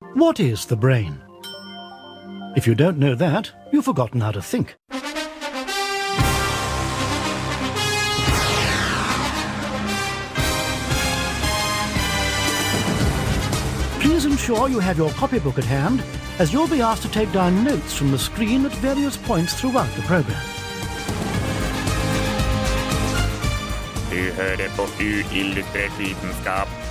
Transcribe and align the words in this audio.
What 0.00 0.40
is 0.40 0.66
the 0.66 0.76
brain? 0.76 1.22
If 2.54 2.66
you 2.66 2.74
don't 2.74 2.98
know 2.98 3.14
that, 3.14 3.50
you've 3.72 3.86
forgotten 3.86 4.20
how 4.20 4.30
to 4.30 4.42
think. 4.42 4.76
Please 14.00 14.26
ensure 14.26 14.68
you 14.68 14.80
have 14.80 14.98
your 14.98 15.08
copybook 15.12 15.56
at 15.56 15.64
hand, 15.64 16.02
as 16.38 16.52
you'll 16.52 16.68
be 16.68 16.82
asked 16.82 17.02
to 17.04 17.10
take 17.10 17.32
down 17.32 17.64
notes 17.64 17.94
from 17.94 18.10
the 18.10 18.18
screen 18.18 18.66
at 18.66 18.72
various 18.72 19.16
points 19.16 19.58
throughout 19.58 19.88
the 19.96 20.02
program. 20.02 20.42
Du 24.10 24.32
hører 24.32 24.68
på 24.76 24.82
uillustrert 25.00 25.98
vitenskap. 25.98 26.85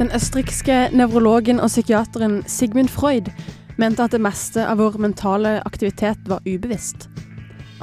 Den 0.00 0.08
østerrikske 0.16 0.76
nevrologen 0.96 1.58
og 1.60 1.68
psykiateren 1.68 2.38
Sigmund 2.48 2.88
Freud 2.88 3.26
mente 3.76 4.00
at 4.00 4.14
det 4.14 4.22
meste 4.24 4.62
av 4.64 4.78
vår 4.80 4.94
mentale 4.96 5.58
aktivitet 5.68 6.22
var 6.24 6.40
ubevisst. 6.48 7.10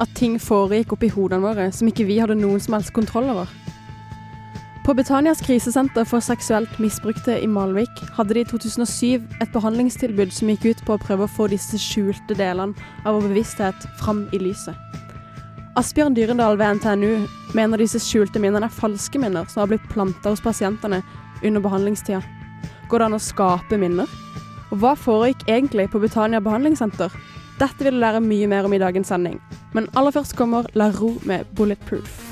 At 0.02 0.10
ting 0.18 0.34
foregikk 0.42 0.96
oppi 0.96 1.12
hodene 1.14 1.46
våre 1.46 1.68
som 1.70 1.86
ikke 1.86 2.08
vi 2.08 2.16
hadde 2.18 2.34
noen 2.40 2.58
som 2.58 2.74
helst 2.74 2.90
kontroll 2.96 3.30
over. 3.30 3.52
På 4.82 4.96
Betanias 4.98 5.44
krisesenter 5.46 6.08
for 6.10 6.24
seksuelt 6.24 6.80
misbrukte 6.82 7.36
i 7.38 7.46
Malvik 7.46 8.02
hadde 8.16 8.34
de 8.34 8.42
i 8.42 8.50
2007 8.50 9.22
et 9.38 9.54
behandlingstilbud 9.54 10.34
som 10.34 10.50
gikk 10.50 10.72
ut 10.72 10.82
på 10.88 10.96
å 10.96 11.02
prøve 11.04 11.28
å 11.28 11.30
få 11.36 11.46
disse 11.52 11.78
skjulte 11.78 12.34
delene 12.34 12.74
av 13.04 13.14
vår 13.14 13.28
bevissthet 13.28 13.86
fram 14.02 14.26
i 14.34 14.42
lyset. 14.42 14.74
Asbjørn 15.78 16.18
Dyrendal 16.18 16.58
ved 16.58 16.80
NTNU 16.80 17.28
mener 17.54 17.78
disse 17.78 18.02
skjulte 18.02 18.42
minnene 18.42 18.66
er 18.66 18.74
falske 18.74 19.22
minner 19.22 19.46
som 19.46 19.62
har 19.62 19.70
blitt 19.70 19.86
planta 19.92 20.32
hos 20.32 20.42
pasientene 20.42 21.04
under 21.42 21.60
behandlingstida. 21.64 22.22
Går 22.88 22.98
det 22.98 23.08
an 23.10 23.18
å 23.18 23.22
skape 23.22 23.78
minner? 23.80 24.08
Og 24.72 24.80
hva 24.82 24.94
foregikk 24.98 25.44
egentlig 25.48 25.88
på 25.92 26.00
Betania 26.02 26.40
behandlingssenter? 26.44 27.12
Dette 27.58 27.84
vil 27.84 27.96
du 27.96 28.02
lære 28.02 28.22
mye 28.22 28.48
mer 28.50 28.68
om 28.68 28.74
i 28.74 28.80
dagens 28.80 29.10
sending. 29.10 29.38
Men 29.74 29.88
aller 29.98 30.14
først 30.14 30.36
kommer 30.38 30.68
La 30.78 30.90
Ro 30.94 31.16
med 31.28 31.48
Bulletproof. 31.58 32.28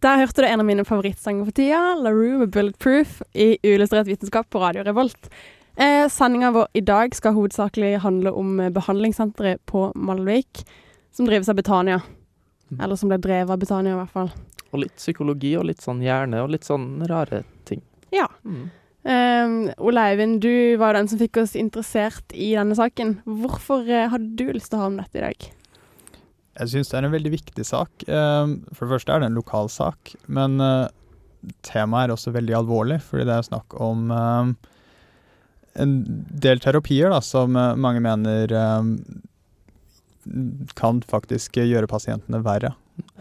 Der 0.00 0.16
hørte 0.16 0.40
du 0.40 0.46
en 0.48 0.62
av 0.62 0.64
mine 0.64 0.84
favorittsanger 0.88 1.44
for 1.44 1.52
tida, 1.52 1.80
La 2.00 2.08
Roux 2.14 2.38
med 2.40 2.52
Bulletproof, 2.54 3.18
i 3.36 3.58
Uillustrert 3.60 4.08
vitenskap 4.08 4.48
på 4.48 4.62
Radio 4.62 4.80
Revolt. 4.86 5.28
Eh, 5.80 6.08
Sendinga 6.12 6.50
vår 6.52 6.66
i 6.76 6.82
dag 6.84 7.14
skal 7.16 7.32
hovedsakelig 7.38 7.94
handle 8.04 8.34
om 8.36 8.58
eh, 8.60 8.72
behandlingssenteret 8.74 9.62
på 9.70 9.86
Malvik, 9.96 10.64
som 11.12 11.28
drives 11.28 11.48
av 11.48 11.56
Betania. 11.56 12.02
Eller 12.78 12.98
som 13.00 13.08
ble 13.10 13.16
drevet 13.18 13.50
av 13.50 13.62
Betania, 13.62 13.94
i 13.94 14.00
hvert 14.02 14.12
fall. 14.12 14.28
Og 14.70 14.84
litt 14.84 14.98
psykologi 15.00 15.54
og 15.58 15.64
litt 15.70 15.80
sånn 15.82 16.02
hjerne 16.04 16.42
og 16.44 16.52
litt 16.52 16.68
sånn 16.68 17.00
rare 17.08 17.42
ting. 17.66 17.80
Ja. 18.14 18.28
Mm. 18.44 18.68
Um, 19.00 19.54
Ole 19.80 20.04
Eivind, 20.10 20.42
du 20.44 20.76
var 20.78 20.94
den 20.94 21.08
som 21.08 21.18
fikk 21.18 21.40
oss 21.40 21.56
interessert 21.56 22.34
i 22.36 22.52
denne 22.58 22.76
saken. 22.76 23.16
Hvorfor 23.24 23.88
eh, 23.88 24.10
hadde 24.12 24.36
du 24.36 24.52
lyst 24.52 24.70
til 24.70 24.78
å 24.78 24.82
ha 24.84 24.90
om 24.92 25.00
dette 25.00 25.16
i 25.18 25.24
dag? 25.24 25.48
Jeg 26.60 26.72
syns 26.74 26.92
det 26.92 26.98
er 26.98 27.08
en 27.08 27.14
veldig 27.16 27.32
viktig 27.32 27.64
sak. 27.64 28.04
Eh, 28.04 28.52
For 28.76 28.84
det 28.84 28.98
første 28.98 29.16
er 29.16 29.24
det 29.24 29.30
en 29.30 29.40
lokal 29.40 29.72
sak, 29.72 30.12
men 30.28 30.60
eh, 30.60 30.90
temaet 31.64 32.10
er 32.10 32.14
også 32.18 32.36
veldig 32.36 32.58
alvorlig, 32.60 33.00
fordi 33.08 33.24
det 33.30 33.38
er 33.38 33.48
snakk 33.48 33.80
om 33.80 34.12
eh, 34.12 34.69
en 35.74 36.24
del 36.42 36.60
terapier 36.60 37.10
da, 37.12 37.20
som 37.24 37.56
eh, 37.56 37.74
mange 37.78 38.02
mener 38.04 38.52
eh, 38.52 38.82
kan 40.78 41.02
faktisk 41.08 41.60
gjøre 41.62 41.90
pasientene 41.90 42.42
verre. 42.44 42.74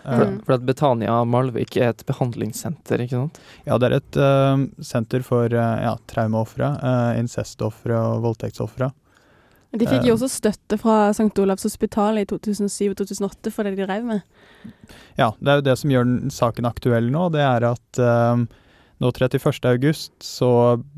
For, 0.03 0.25
Mm. 0.25 0.39
for 0.43 0.53
at 0.57 0.63
Betania 0.67 1.13
Malvik 1.23 1.77
er 1.77 1.93
et 1.93 2.01
behandlingssenter, 2.07 2.99
ikke 3.03 3.15
sant? 3.15 3.37
Ja, 3.67 3.77
det 3.79 3.87
er 3.89 3.95
et 3.99 4.17
eh, 4.19 4.63
senter 4.83 5.23
for 5.23 5.45
uh, 5.51 5.75
ja, 5.79 5.93
traumeofre, 6.07 6.71
uh, 6.83 7.19
incestofre 7.19 7.95
og 7.95 8.23
voldtektsofre. 8.25 8.89
De 9.71 9.85
fikk 9.85 10.07
jo 10.07 10.15
også 10.15 10.27
støtte 10.33 10.79
fra 10.81 11.11
St. 11.13 11.29
Olavs 11.43 11.67
hospital 11.67 12.17
i 12.17 12.25
2007 12.25 12.89
og 12.89 12.95
2008 13.03 13.51
for 13.53 13.67
det 13.67 13.75
de 13.77 13.85
drev 13.85 14.07
med. 14.07 14.23
Ja, 15.19 15.29
det 15.37 15.51
er 15.51 15.59
jo 15.59 15.65
det 15.67 15.75
som 15.77 15.93
gjør 15.93 16.07
den 16.09 16.33
saken 16.33 16.65
aktuell 16.65 17.11
nå. 17.13 17.27
Det 17.35 17.43
er 17.45 17.67
at 17.69 18.01
eh, 18.01 18.41
nå 18.99 19.11
31. 19.15 19.65
august 19.69 20.11
så 20.23 20.49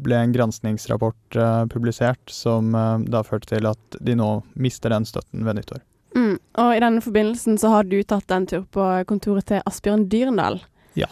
ble 0.01 0.17
en 0.17 0.33
granskningsrapport 0.33 1.37
uh, 1.37 1.65
publisert 1.69 2.31
som 2.33 2.73
uh, 2.75 2.97
da 3.05 3.21
førte 3.23 3.51
til 3.55 3.67
at 3.69 3.97
de 4.01 4.15
nå 4.17 4.29
mister 4.55 4.89
den 4.93 5.05
støtten 5.05 5.45
ved 5.45 5.59
nyttår. 5.59 5.81
Mm. 6.15 6.37
Og 6.59 6.71
i 6.75 6.81
denne 6.83 7.01
forbindelsen 7.05 7.59
så 7.61 7.69
har 7.75 7.83
du 7.87 7.99
tatt 8.03 8.31
en 8.35 8.47
tur 8.49 8.65
på 8.73 8.87
kontoret 9.07 9.45
til 9.47 9.61
Asbjørn 9.69 10.07
Dyrendal. 10.11 10.59
Ja. 10.99 11.07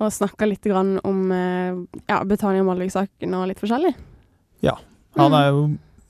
Og 0.00 0.10
snakka 0.10 0.48
litt 0.48 0.64
grann 0.66 0.96
om 1.06 1.28
uh, 1.30 1.82
ja, 2.08 2.22
Betania 2.26 2.64
Malvik-saken 2.66 3.36
og 3.38 3.50
litt 3.52 3.60
forskjellig. 3.62 3.94
Han, 5.16 5.28
Mm. 5.28 5.34
er 5.36 5.48
jo, 5.52 5.64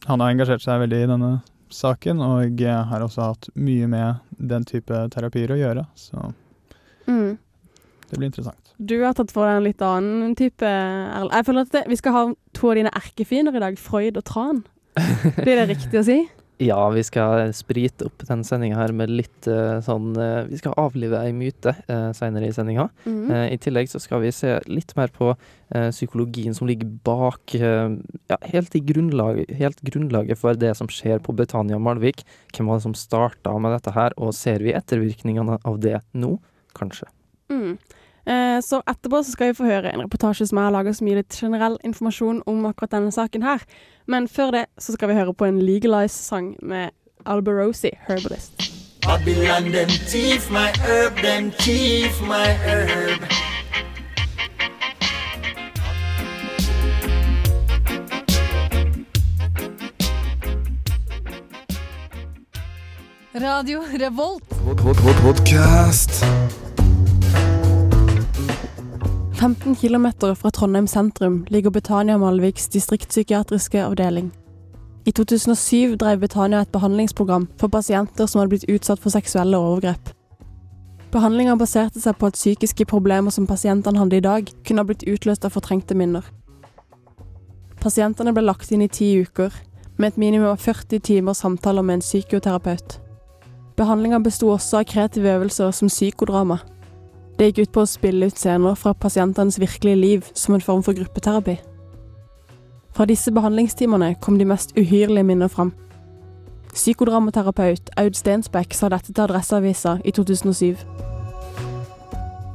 han 0.06 0.21
har 0.22 0.31
engasjert 0.31 0.62
seg 0.62 0.78
veldig 0.84 0.99
i 1.03 1.06
denne 1.11 1.31
saken, 1.75 2.21
og 2.22 2.61
jeg 2.61 2.84
har 2.87 3.03
også 3.03 3.25
hatt 3.32 3.49
mye 3.59 3.88
med 3.91 4.21
den 4.38 4.62
type 4.69 4.94
terapier 5.11 5.50
å 5.50 5.59
gjøre, 5.59 5.82
så 5.99 6.32
Mm. 7.09 7.37
det 8.11 8.19
blir 8.21 8.28
interessant. 8.28 8.62
Du 8.78 8.97
har 9.03 9.16
tatt 9.16 9.33
for 9.34 9.47
deg 9.47 9.59
en 9.59 9.66
litt 9.66 9.83
annen 9.84 10.37
type 10.38 10.66
Erlend. 10.66 11.33
Jeg 11.34 11.49
føler 11.49 11.66
at 11.66 11.75
det, 11.75 11.83
vi 11.91 11.99
skal 12.00 12.16
ha 12.16 12.22
to 12.56 12.71
av 12.72 12.78
dine 12.78 12.93
erkefiender 13.03 13.56
i 13.59 13.65
dag, 13.65 13.81
Freud 13.81 14.21
og 14.21 14.25
Tran. 14.28 14.62
Blir 15.41 15.56
det 15.56 15.69
riktig 15.75 16.00
å 16.00 16.06
si? 16.06 16.22
Ja, 16.62 16.78
vi 16.93 17.03
skal 17.03 17.50
sprite 17.56 18.06
opp 18.06 18.22
den 18.28 18.43
sendinga 18.47 18.77
her 18.78 18.93
med 18.94 19.11
litt 19.11 19.49
eh, 19.50 19.81
sånn 19.82 20.12
eh, 20.21 20.44
Vi 20.50 20.61
skal 20.61 20.77
avlive 20.78 21.19
ei 21.19 21.32
myte 21.34 21.72
uh, 21.88 22.12
seinere 22.15 22.47
i 22.47 22.55
sendinga. 22.55 22.84
Mm. 23.03 23.25
Uh, 23.31 23.47
I 23.50 23.59
tillegg 23.62 23.91
så 23.91 23.99
skal 24.03 24.22
vi 24.22 24.31
se 24.37 24.59
litt 24.69 24.93
mer 24.99 25.11
på 25.15 25.32
uh, 25.32 25.88
psykologien 25.91 26.55
som 26.55 26.69
ligger 26.71 26.93
bak 27.06 27.56
uh, 27.56 27.97
ja, 28.31 28.38
helt, 28.53 28.77
i 28.78 28.84
grunnlag, 28.84 29.43
helt 29.59 29.82
grunnlaget 29.88 30.38
for 30.38 30.59
det 30.59 30.75
som 30.78 30.91
skjer 30.93 31.25
på 31.25 31.34
Betania 31.34 31.81
Malvik. 31.82 32.22
Hvem 32.55 32.71
var 32.71 32.78
det 32.78 32.87
som 32.87 32.97
starta 32.99 33.56
med 33.59 33.75
dette 33.75 33.97
her, 33.97 34.15
og 34.21 34.37
ser 34.37 34.62
vi 34.62 34.77
ettervirkningene 34.77 35.59
av 35.59 35.82
det 35.82 35.99
nå? 36.15 36.37
Kanskje. 36.78 37.11
Mm. 37.50 37.75
Eh, 38.27 38.60
så 38.62 38.83
etterpå 38.87 39.22
så 39.25 39.33
skal 39.34 39.50
vi 39.50 39.59
få 39.59 39.66
høre 39.66 39.93
en 39.93 40.05
reportasje 40.05 40.47
som 40.47 40.59
jeg 40.59 40.69
har 40.69 40.75
laga 40.77 40.93
som 40.94 41.09
gir 41.09 41.19
litt 41.19 41.34
generell 41.34 41.78
informasjon 41.84 42.43
om 42.47 42.66
akkurat 42.71 42.94
denne 42.94 43.12
saken 43.15 43.43
her. 43.43 43.65
Men 44.06 44.28
før 44.28 44.55
det 44.55 44.66
så 44.78 44.94
skal 44.94 45.10
vi 45.10 45.19
høre 45.19 45.34
på 45.34 45.49
en 45.49 45.62
Legalize-sang 45.62 46.55
med 46.62 46.91
Alberosi, 47.27 47.91
Herbalist. 48.09 48.71
Babylon 49.03 49.72
them 49.72 49.88
thief 49.88 50.50
my 50.50 50.71
herb, 50.78 51.16
them 51.22 51.50
thief 51.50 52.21
my 52.22 52.55
herb. 52.62 53.27
Radio 63.34 63.81
Revolt. 63.99 64.44
Podcast. 65.22 66.25
15 69.42 69.75
km 69.75 70.06
fra 70.34 70.50
Trondheim 70.50 70.86
sentrum 70.86 71.47
ligger 71.48 71.70
Betania 71.70 72.19
Malviks 72.19 72.69
distriktspsykiatriske 72.69 73.84
avdeling. 73.84 74.30
I 75.04 75.12
2007 75.12 75.97
drev 75.97 76.20
Betania 76.20 76.60
et 76.60 76.70
behandlingsprogram 76.72 77.48
for 77.58 77.69
pasienter 77.69 78.26
som 78.26 78.38
hadde 78.38 78.52
blitt 78.52 78.69
utsatt 78.70 79.02
for 79.02 79.10
seksuelle 79.10 79.58
overgrep. 79.58 80.12
Behandlinga 81.10 81.56
baserte 81.58 81.98
seg 81.98 82.20
på 82.20 82.31
at 82.31 82.38
psykiske 82.38 82.86
problemer 82.86 83.34
som 83.34 83.48
pasientene 83.50 83.98
hadde 83.98 84.20
i 84.20 84.22
dag, 84.22 84.52
kunne 84.62 84.84
ha 84.84 84.86
blitt 84.86 85.02
utløst 85.10 85.42
av 85.44 85.56
fortrengte 85.56 85.98
minner. 85.98 86.22
Pasientene 87.82 88.31
ble 88.31 88.46
lagt 88.46 88.70
inn 88.70 88.87
i 88.87 88.88
ti 88.88 89.11
uker, 89.26 89.50
med 89.99 90.12
et 90.12 90.22
minimum 90.22 90.52
av 90.52 90.62
40 90.62 91.02
timer 91.02 91.34
samtaler 91.34 91.82
med 91.82 91.99
en 91.99 92.06
psykoterapeut. 92.06 93.00
Behandlinga 93.75 94.22
besto 94.22 94.55
også 94.55 94.84
av 94.84 94.87
kreative 94.94 95.34
øvelser 95.34 95.75
som 95.75 95.90
psykodrama. 95.90 96.61
Det 97.43 97.49
gikk 97.49 97.65
ut 97.67 97.71
på 97.75 97.83
å 97.83 97.89
spille 97.91 98.29
ut 98.31 98.39
scener 98.39 98.77
fra 98.79 98.93
pasientenes 98.94 99.56
virkelige 99.59 99.99
liv 99.99 100.27
som 100.31 100.55
en 100.55 100.62
form 100.62 100.83
for 100.87 100.94
gruppeterapi. 100.94 101.56
Fra 102.94 103.06
disse 103.11 103.33
behandlingstimene 103.35 104.12
kom 104.23 104.37
de 104.39 104.47
mest 104.47 104.71
uhyrlige 104.79 105.27
minner 105.27 105.50
fram. 105.50 105.73
Psykodramaterapeut 106.71 107.91
Aud 107.99 108.15
Stensbekk 108.15 108.77
sa 108.79 108.93
dette 108.94 109.11
til 109.11 109.25
Adresseavisa 109.25 109.97
i 110.06 110.15
2007. 110.15 110.87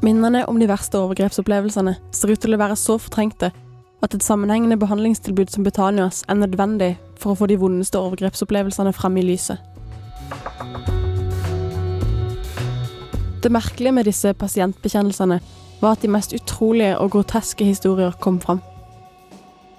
Minnene 0.07 0.45
om 0.47 0.55
de 0.55 0.71
verste 0.71 1.03
overgrepsopplevelsene 1.03 1.97
ser 2.15 2.31
ut 2.31 2.45
til 2.47 2.55
å 2.55 2.61
være 2.63 2.79
så 2.79 2.95
fortrengte 2.95 3.51
at 3.51 4.15
et 4.15 4.23
sammenhengende 4.23 4.79
behandlingstilbud 4.79 5.51
som 5.51 5.67
Betanias 5.67 6.23
er 6.31 6.39
nødvendig 6.39 6.93
for 7.19 7.33
å 7.33 7.41
få 7.41 7.51
de 7.51 7.59
vondeste 7.59 7.99
overgrepsopplevelsene 7.99 8.95
frem 8.95 9.19
i 9.19 9.27
lyset. 9.33 9.59
Det 13.43 13.51
merkelige 13.53 13.93
med 13.93 14.07
disse 14.09 14.33
pasientbekjennelsene 14.33 15.39
var 15.81 15.91
at 15.93 16.01
de 16.01 16.09
mest 16.09 16.33
utrolige 16.33 16.97
og 16.97 17.11
groteske 17.13 17.65
historier 17.65 18.15
kom 18.21 18.39
fram. 18.41 18.61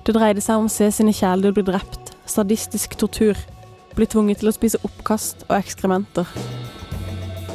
Det 0.06 0.14
dreide 0.14 0.40
seg 0.40 0.60
om 0.60 0.68
å 0.68 0.72
se 0.72 0.86
sine 0.94 1.12
kjæledyr 1.12 1.56
bli 1.56 1.64
drept, 1.66 2.12
sadistisk 2.30 2.94
tortur, 3.00 3.36
bli 3.98 4.06
tvunget 4.06 4.40
til 4.40 4.52
å 4.52 4.54
spise 4.54 4.78
oppkast 4.86 5.42
og 5.48 5.56
ekskrementer. 5.58 6.30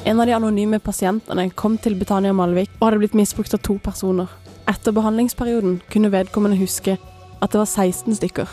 En 0.04 0.20
av 0.20 0.28
de 0.28 0.36
anonyme 0.36 0.82
pasientene 0.84 1.48
kom 1.56 1.80
til 1.80 1.96
Betania 1.96 2.36
Malvik 2.36 2.74
og 2.82 2.90
hadde 2.90 3.00
blitt 3.06 3.16
misbrukt 3.16 3.56
av 3.56 3.64
to 3.64 3.80
personer. 3.80 4.28
Etter 4.68 4.92
behandlingsperioden 4.92 5.80
kunne 5.92 6.12
vedkommende 6.12 6.60
huske 6.60 6.98
at 7.40 7.52
det 7.52 7.64
var 7.64 7.70
16 7.72 8.20
stykker. 8.20 8.52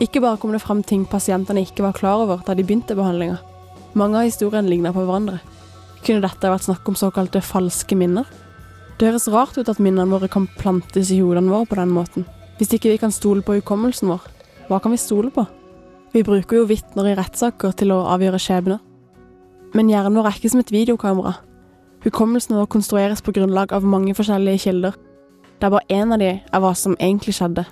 Ikke 0.00 0.24
bare 0.24 0.40
kom 0.40 0.56
det 0.56 0.64
fram 0.64 0.80
ting 0.82 1.04
pasientene 1.04 1.62
ikke 1.68 1.84
var 1.84 1.96
klar 1.96 2.24
over 2.24 2.40
da 2.46 2.56
de 2.56 2.64
begynte 2.64 2.96
behandlinga. 2.96 3.36
Mange 3.94 4.18
av 4.18 4.26
historiene 4.26 4.72
ligna 4.72 4.90
på 4.96 5.04
hverandre. 5.04 5.44
Kunne 6.04 6.20
dette 6.20 6.50
vært 6.52 6.66
snakk 6.66 6.88
om 6.90 6.96
såkalte 7.00 7.40
falske 7.40 7.96
minner? 7.96 8.28
Det 8.98 9.08
høres 9.08 9.30
rart 9.32 9.56
ut 9.56 9.70
at 9.72 9.80
minnene 9.80 10.12
våre 10.12 10.28
kan 10.28 10.44
plantes 10.60 11.08
i 11.10 11.22
hodene 11.22 11.48
våre 11.48 11.66
på 11.70 11.78
den 11.78 11.94
måten. 11.96 12.26
Hvis 12.58 12.74
ikke 12.76 12.92
vi 12.92 13.00
kan 13.00 13.14
stole 13.14 13.42
på 13.42 13.56
hukommelsen 13.56 14.12
vår, 14.12 14.26
hva 14.68 14.82
kan 14.84 14.92
vi 14.92 15.00
stole 15.00 15.32
på? 15.32 15.46
Vi 16.12 16.22
bruker 16.22 16.60
jo 16.60 16.68
vitner 16.68 17.08
i 17.08 17.16
rettssaker 17.16 17.72
til 17.80 17.90
å 17.90 18.04
avgjøre 18.12 18.38
skjebner. 18.38 18.78
Men 19.74 19.88
hjernen 19.90 20.14
vår 20.14 20.28
er 20.28 20.38
ikke 20.38 20.52
som 20.52 20.60
et 20.62 20.70
videokamera. 20.70 21.34
Hukommelsen 22.04 22.60
vår 22.60 22.68
konstrueres 22.70 23.24
på 23.24 23.32
grunnlag 23.34 23.72
av 23.72 23.88
mange 23.88 24.14
forskjellige 24.14 24.66
kilder. 24.68 24.94
Der 25.58 25.72
bare 25.72 25.88
én 25.88 26.12
av 26.12 26.20
de 26.20 26.34
er 26.36 26.62
hva 26.62 26.74
som 26.76 26.94
egentlig 27.00 27.34
skjedde. 27.40 27.64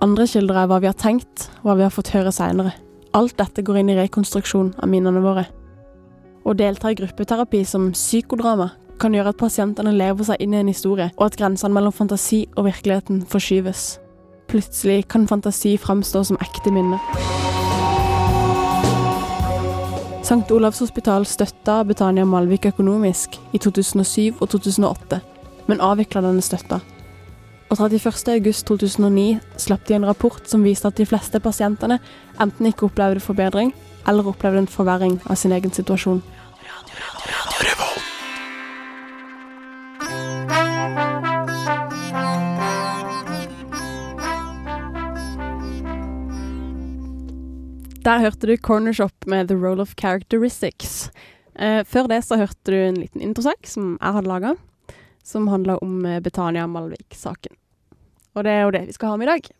Andre 0.00 0.24
kilder 0.30 0.62
er 0.62 0.70
hva 0.70 0.78
vi 0.80 0.88
har 0.88 0.96
tenkt, 0.96 1.50
hva 1.66 1.74
vi 1.74 1.84
har 1.84 1.92
fått 1.92 2.14
høre 2.14 2.32
seinere. 2.32 2.72
Alt 3.12 3.36
dette 3.42 3.66
går 3.66 3.82
inn 3.82 3.90
i 3.90 3.98
rekonstruksjon 3.98 4.76
av 4.78 4.88
minnene 4.88 5.20
våre. 5.20 5.50
Å 6.50 6.54
delta 6.58 6.90
i 6.90 6.96
gruppeterapi 6.98 7.60
som 7.62 7.92
psykodrama 7.94 8.72
kan 8.98 9.14
gjøre 9.14 9.30
at 9.30 9.38
pasientene 9.38 9.92
lever 9.94 10.26
seg 10.26 10.40
inn 10.42 10.54
i 10.56 10.58
en 10.58 10.70
historie, 10.72 11.12
og 11.14 11.28
at 11.28 11.36
grensene 11.38 11.70
mellom 11.76 11.94
fantasi 11.94 12.40
og 12.58 12.64
virkeligheten 12.66 13.20
forskyves. 13.30 14.00
Plutselig 14.50 15.04
kan 15.12 15.28
fantasi 15.30 15.76
framstå 15.78 16.24
som 16.26 16.40
ekte 16.42 16.72
minner. 16.74 16.98
St. 20.26 20.42
Olavs 20.50 20.82
hospital 20.82 21.22
støtta 21.26 21.84
Betania 21.86 22.26
Malvik 22.26 22.66
økonomisk 22.72 23.38
i 23.54 23.62
2007 23.62 24.40
og 24.40 24.50
2008, 24.50 25.20
men 25.70 25.84
avvikla 25.86 26.24
denne 26.26 26.42
støtta. 26.42 26.80
Og 27.70 27.78
31.8.2009 27.78 29.38
slapp 29.54 29.86
de 29.86 30.00
en 30.00 30.10
rapport 30.10 30.42
som 30.50 30.66
viste 30.66 30.90
at 30.90 30.98
de 30.98 31.06
fleste 31.06 31.38
pasientene 31.38 32.00
enten 32.42 32.72
ikke 32.72 32.90
opplevde 32.90 33.22
forbedring, 33.22 33.70
eller 34.10 34.26
opplevde 34.26 34.64
en 34.64 34.70
forverring 34.70 35.20
av 35.30 35.38
sin 35.38 35.54
egen 35.54 35.70
situasjon. 35.70 36.18
Der 48.00 48.22
hørte 48.24 48.48
du 48.48 48.56
Cornershop 48.56 49.26
med 49.26 49.48
The 49.48 49.56
Role 49.56 49.82
of 49.82 49.94
Characteristics. 50.00 51.10
Eh, 51.54 51.84
før 51.84 52.08
det 52.08 52.22
så 52.24 52.38
hørte 52.40 52.72
du 52.72 52.76
en 52.76 52.96
liten 53.02 53.20
introsak 53.20 53.68
som 53.68 53.98
jeg 54.00 54.16
hadde 54.16 54.30
laga, 54.30 54.54
som 55.22 55.50
handla 55.52 55.76
om 55.84 56.06
eh, 56.08 56.20
Betania 56.24 56.64
Malvik-saken. 56.66 57.52
Og 58.34 58.44
det 58.46 58.54
er 58.54 58.62
jo 58.64 58.72
det 58.74 58.86
vi 58.88 58.96
skal 58.96 59.12
ha 59.12 59.20
med 59.20 59.28
i 59.28 59.32
dag. 59.34 59.50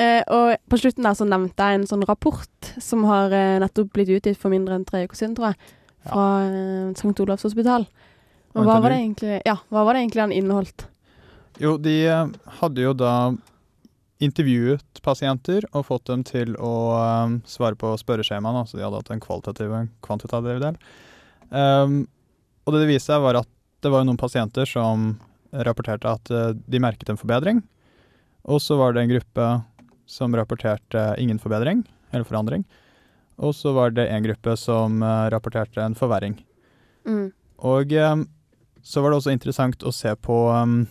Eh, 0.00 0.22
og 0.28 0.54
på 0.68 0.80
slutten 0.80 1.08
der 1.08 1.16
så 1.16 1.26
nevnte 1.28 1.66
jeg 1.66 1.80
en 1.80 1.88
sånn 1.88 2.04
rapport 2.08 2.72
som 2.78 3.08
har 3.08 3.32
eh, 3.32 3.58
nettopp 3.64 3.90
blitt 3.96 4.12
utgitt 4.12 4.38
for 4.40 4.52
mindre 4.52 4.76
enn 4.76 4.86
tre 4.88 5.06
uker 5.06 5.16
siden, 5.16 5.34
tror 5.38 5.50
jeg, 5.50 5.74
fra 6.06 6.26
ja. 6.44 6.92
St. 6.94 7.14
Olavs 7.22 7.46
hospital. 7.46 7.86
Og 8.56 8.66
hva 8.66 8.80
var, 8.82 8.90
det 8.90 9.02
egentlig, 9.04 9.36
ja, 9.46 9.56
hva 9.70 9.84
var 9.86 9.94
det 9.94 10.02
egentlig 10.04 10.24
han 10.24 10.34
inneholdt? 10.34 10.86
Jo, 11.62 11.76
de 11.78 11.94
eh, 12.08 12.32
hadde 12.60 12.82
jo 12.82 12.94
da 12.96 13.14
intervjuet 14.20 15.00
pasienter 15.04 15.64
og 15.70 15.86
fått 15.88 16.08
dem 16.10 16.24
til 16.26 16.56
å 16.58 16.74
eh, 16.96 17.36
svare 17.48 17.78
på 17.78 17.92
spørreskjemaene, 18.00 18.64
så 18.66 18.78
de 18.78 18.84
hadde 18.86 19.00
hatt 19.02 19.12
en 19.14 19.22
kvalitativ 19.22 19.70
og 19.70 19.78
en 19.82 19.92
kvantitativ 20.04 20.62
del. 20.64 20.80
Um, 21.50 22.02
og 22.64 22.74
det 22.74 22.84
det 22.84 22.90
viste 22.92 23.10
seg, 23.10 23.22
var 23.24 23.40
at 23.40 23.50
det 23.82 23.90
var 23.90 24.04
noen 24.06 24.20
pasienter 24.20 24.68
som 24.68 25.14
rapporterte 25.50 26.10
at 26.10 26.30
eh, 26.34 26.52
de 26.54 26.82
merket 26.82 27.10
en 27.10 27.20
forbedring. 27.20 27.62
Og 28.50 28.60
så 28.62 28.76
var 28.80 28.94
det 28.94 29.04
en 29.04 29.12
gruppe 29.14 29.48
som 30.10 30.34
rapporterte 30.36 31.14
ingen 31.22 31.38
forbedring, 31.38 31.84
eller 32.10 32.26
forandring. 32.26 32.64
Og 33.40 33.54
så 33.56 33.72
var 33.72 33.94
det 33.96 34.08
en 34.12 34.24
gruppe 34.26 34.56
som 34.60 35.02
eh, 35.02 35.26
rapporterte 35.32 35.82
en 35.82 35.96
forverring. 35.96 36.36
Mm. 37.08 37.30
Og 37.70 37.92
eh, 37.96 38.16
så 38.82 39.02
var 39.02 39.12
det 39.12 39.20
også 39.20 39.34
interessant 39.34 39.84
å 39.84 39.92
se 39.92 40.12
på, 40.16 40.36
um, 40.52 40.82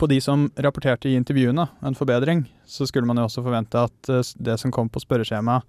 på 0.00 0.08
de 0.10 0.20
som 0.24 0.46
rapporterte 0.56 1.10
i 1.10 1.16
intervjuene 1.18 1.68
en 1.84 1.96
forbedring. 1.98 2.44
Så 2.68 2.88
skulle 2.88 3.08
man 3.08 3.20
jo 3.20 3.26
også 3.28 3.44
forvente 3.44 3.86
at 3.88 4.12
eh, 4.12 4.24
det 4.48 4.58
som 4.62 4.72
kom 4.74 4.88
på 4.92 5.02
spørreskjemaet, 5.04 5.66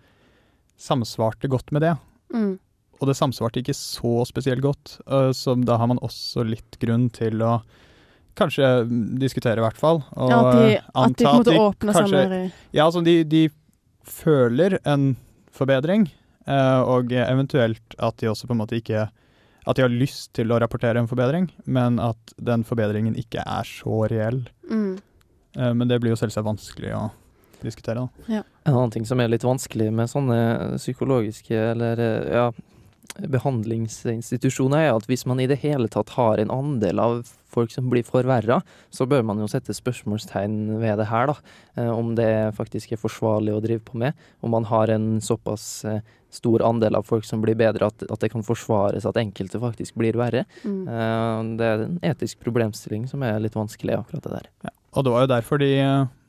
samsvarte 0.78 1.50
godt 1.50 1.72
med 1.74 1.82
det. 1.88 1.96
Mm. 2.34 2.56
Og 3.02 3.10
det 3.10 3.18
samsvarte 3.18 3.62
ikke 3.62 3.76
så 3.78 4.22
spesielt 4.30 4.62
godt, 4.66 4.98
eh, 5.08 5.32
så 5.36 5.56
da 5.60 5.78
har 5.82 5.90
man 5.92 6.02
også 6.06 6.46
litt 6.48 6.80
grunn 6.82 7.10
til 7.14 7.44
å 7.46 7.60
kanskje 8.38 8.68
mm, 8.86 9.18
diskutere, 9.22 9.58
i 9.62 9.66
hvert 9.66 9.80
fall. 9.80 10.04
Og 10.14 10.30
Ja, 10.32 10.40
at 10.40 10.58
de, 10.58 10.66
eh, 10.76 10.90
at 10.94 11.16
de 11.18 11.26
anta 11.28 11.38
måte 11.38 11.56
de 11.56 11.94
kanskje- 11.94 12.52
Ja, 12.72 12.86
altså 12.86 13.04
de, 13.06 13.24
de 13.24 13.48
føler 14.06 14.78
en 14.86 15.16
forbedring, 15.58 16.08
eh, 16.48 16.80
og 16.82 17.12
eventuelt 17.12 17.98
at 18.00 18.18
de 18.22 18.30
også 18.32 18.48
på 18.48 18.56
en 18.56 18.62
måte 18.64 18.78
ikke 18.80 19.10
At 19.68 19.76
de 19.76 19.84
har 19.84 19.92
lyst 19.92 20.30
til 20.32 20.48
å 20.48 20.58
rapportere 20.64 20.96
en 20.96 21.10
forbedring, 21.10 21.50
men 21.66 21.98
at 22.00 22.32
den 22.40 22.62
forbedringen 22.64 23.18
ikke 23.20 23.42
er 23.44 23.68
så 23.68 24.06
reell. 24.08 24.46
mm. 24.64 24.94
Eh, 25.58 25.74
Men 25.74 25.90
det 25.90 26.00
blir 26.00 26.14
jo 26.14 26.20
selvsagt 26.22 26.46
vanskelig 26.46 26.94
å 26.96 27.10
diskutere, 27.62 28.06
da. 28.06 28.44
En 28.64 28.74
annen 28.78 28.92
ting 28.94 29.06
som 29.06 29.20
er 29.20 29.28
litt 29.28 29.44
vanskelig 29.44 29.92
med 29.92 30.08
sånne 30.08 30.78
psykologiske 30.78 31.52
eller 31.74 32.00
eh, 32.00 32.30
ja, 32.32 32.52
behandlingsinstitusjoner, 33.34 34.88
er 34.88 34.96
at 34.96 35.08
hvis 35.10 35.26
man 35.30 35.40
i 35.42 35.48
det 35.50 35.60
hele 35.64 35.90
tatt 35.92 36.14
har 36.18 36.42
en 36.42 36.52
andel 36.54 37.00
av 37.02 37.20
folk 37.54 37.72
som 37.72 37.90
blir 37.90 38.06
forverra, 38.06 38.60
så 38.94 39.08
bør 39.10 39.24
man 39.26 39.40
jo 39.42 39.48
sette 39.50 39.74
spørsmålstegn 39.74 40.78
ved 40.82 41.00
det 41.00 41.08
her, 41.10 41.32
da. 41.32 41.36
Eh, 41.78 41.90
Om 41.90 42.16
det 42.16 42.56
faktisk 42.58 42.92
er 42.94 43.02
forsvarlig 43.02 43.56
å 43.56 43.64
drive 43.64 43.82
på 43.88 43.98
med. 43.98 44.14
Om 44.42 44.52
man 44.52 44.68
har 44.70 44.92
en 44.94 45.22
såpass 45.24 45.86
eh, 45.86 46.02
stor 46.30 46.62
andel 46.68 46.96
av 47.00 47.08
folk 47.08 47.26
som 47.26 47.42
blir 47.42 47.56
bedre, 47.56 47.88
at, 47.88 48.04
at 48.04 48.20
det 48.20 48.32
kan 48.34 48.44
forsvares 48.44 49.08
at 49.08 49.18
enkelte 49.18 49.62
faktisk 49.64 49.96
blir 49.96 50.20
verre. 50.20 50.46
Mm. 50.64 50.84
Eh, 50.88 51.56
Det 51.58 51.72
er 51.72 51.86
en 51.88 52.00
etisk 52.04 52.44
problemstilling 52.44 53.08
som 53.10 53.24
er 53.24 53.40
litt 53.40 53.56
vanskelig, 53.58 53.98
akkurat 53.98 54.24
det 54.28 54.36
der. 54.42 54.76
Og 54.98 55.06
det 55.06 55.14
var 55.14 55.26
jo 55.26 55.34
derfor 55.34 55.62
de 55.62 55.72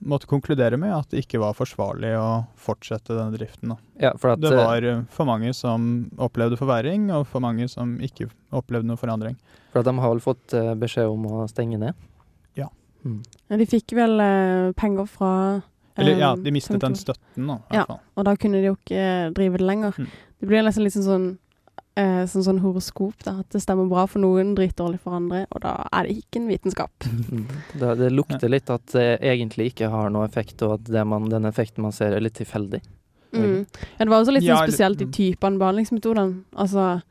måtte 0.00 0.26
konkludere 0.30 0.76
med 0.78 0.92
at 0.94 1.08
det 1.10 1.24
ikke 1.24 1.40
var 1.42 1.54
forsvarlig 1.58 2.12
å 2.18 2.44
fortsette 2.60 3.16
denne 3.16 3.34
driften. 3.34 3.72
Da. 3.72 3.76
Ja, 4.08 4.12
for 4.18 4.32
at, 4.34 4.40
Det 4.40 4.52
eh, 4.52 4.58
var 4.60 4.82
eh, 4.86 5.00
for 5.10 5.26
mange 5.28 5.50
som 5.56 6.10
opplevde 6.22 6.58
forverring, 6.60 7.08
og 7.14 7.26
for 7.26 7.40
mange 7.44 7.66
som 7.68 7.96
ikke 8.04 8.28
opplevde 8.54 8.86
noen 8.86 9.00
forandring. 9.00 9.36
for 9.72 9.80
at 9.80 9.88
de 9.90 9.96
har 9.98 10.08
vel 10.14 10.20
fått 10.22 10.54
eh, 10.54 10.74
beskjed 10.78 11.08
om 11.10 11.26
å 11.26 11.48
stenge 11.50 11.78
ned? 11.78 11.94
Ja. 12.56 12.68
Mm. 13.04 13.22
De 13.58 13.66
fikk 13.66 13.92
vel 13.98 14.18
penger 14.78 15.06
fra 15.06 15.32
Eller 15.98 16.18
ja, 16.18 16.34
de 16.36 16.50
mistet 16.54 16.80
den 16.80 16.94
støtten, 16.94 17.46
da. 17.46 17.58
i 17.70 17.74
Ja. 17.74 17.84
hvert 17.84 17.86
fall. 17.88 18.00
Og 18.16 18.24
da 18.24 18.36
kunne 18.36 18.60
de 18.62 18.68
jo 18.70 18.76
ikke 18.76 19.34
drive 19.34 19.58
det 19.58 19.66
lenger. 19.66 19.94
Mm. 19.98 20.08
Det 20.40 20.46
blir 20.46 20.62
nesten 20.62 20.84
litt 20.84 20.94
sånn 20.94 21.08
sånn, 21.08 21.28
eh, 21.98 22.22
sånn, 22.30 22.44
sånn 22.46 22.60
horoskop, 22.62 23.16
da. 23.26 23.40
At 23.42 23.50
det 23.54 23.60
stemmer 23.64 23.88
bra 23.90 24.04
for 24.10 24.22
noen, 24.22 24.54
dritdårlig 24.58 25.00
for 25.02 25.16
andre. 25.18 25.44
Og 25.50 25.62
da 25.64 25.74
er 25.92 26.06
det 26.08 26.16
ikke 26.22 26.40
en 26.42 26.48
vitenskap. 26.52 27.08
Mm. 27.08 27.46
Det, 27.80 27.90
det 28.00 28.12
lukter 28.14 28.48
litt 28.50 28.70
at 28.70 28.86
det 28.94 29.08
egentlig 29.20 29.72
ikke 29.72 29.90
har 29.92 30.08
noe 30.14 30.26
effekt, 30.28 30.62
og 30.66 30.78
at 30.78 30.88
det 30.94 31.04
man, 31.06 31.28
den 31.32 31.44
effekten 31.50 31.82
man 31.84 31.92
ser, 31.94 32.14
er 32.16 32.24
litt 32.24 32.38
tilfeldig. 32.38 32.80
Mm. 33.36 33.66
Ja, 33.68 34.04
det 34.06 34.08
var 34.08 34.22
også 34.22 34.32
litt 34.32 34.46
Ja, 34.46 34.56
sånn 34.62 34.70
spesielt 34.70 35.02
i 35.02 35.04
typen 35.04 35.12
typene 35.18 35.60
behandlingsmetodene. 35.60 36.44
Altså 36.56 37.02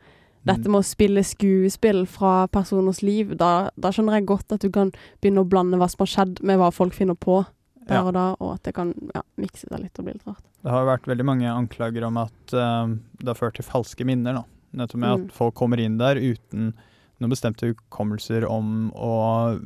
dette 0.47 0.65
Mm. 0.65 0.71
med 0.71 0.79
å 0.79 0.87
spille 0.87 1.21
skuespill 1.27 2.05
fra 2.07 2.47
personers 2.47 3.01
liv, 3.03 3.35
da, 3.37 3.69
da 3.77 3.89
skjønner 3.91 4.17
jeg 4.17 4.25
godt 4.31 4.51
at 4.55 4.61
du 4.63 4.69
kan 4.71 4.91
begynne 5.21 5.43
å 5.43 5.49
blande 5.49 5.77
hva 5.77 5.89
som 5.91 6.05
har 6.05 6.11
skjedd 6.13 6.41
med 6.41 6.57
hva 6.57 6.71
folk 6.71 6.93
finner 6.95 7.15
på 7.19 7.45
der 7.87 7.95
Ja. 7.99 8.03
og 8.03 8.13
da, 8.13 8.35
og 8.39 8.53
at 8.55 8.63
det 8.63 8.73
kan 8.73 8.93
ja, 9.13 9.21
mikse 9.37 9.67
seg 9.67 9.79
litt 9.83 9.99
og 9.99 10.05
bli 10.05 10.13
litt 10.13 10.25
rart. 10.27 10.43
Det 10.63 10.71
har 10.71 10.85
vært 10.87 11.05
veldig 11.07 11.25
mange 11.25 11.47
anklager 11.51 12.03
om 12.07 12.17
at 12.17 12.53
eh, 12.53 12.87
det 13.19 13.27
har 13.27 13.35
ført 13.35 13.55
til 13.59 13.65
falske 13.67 14.05
minner. 14.07 14.33
Da. 14.41 14.43
Nettopp 14.71 14.99
med 14.99 15.09
Mm. 15.09 15.25
at 15.25 15.33
folk 15.33 15.55
kommer 15.55 15.79
inn 15.79 15.97
der 15.97 16.15
uten 16.15 16.73
noen 17.19 17.31
bestemte 17.31 17.69
hukommelser 17.71 18.45
om 18.45 18.91
å, 18.93 19.59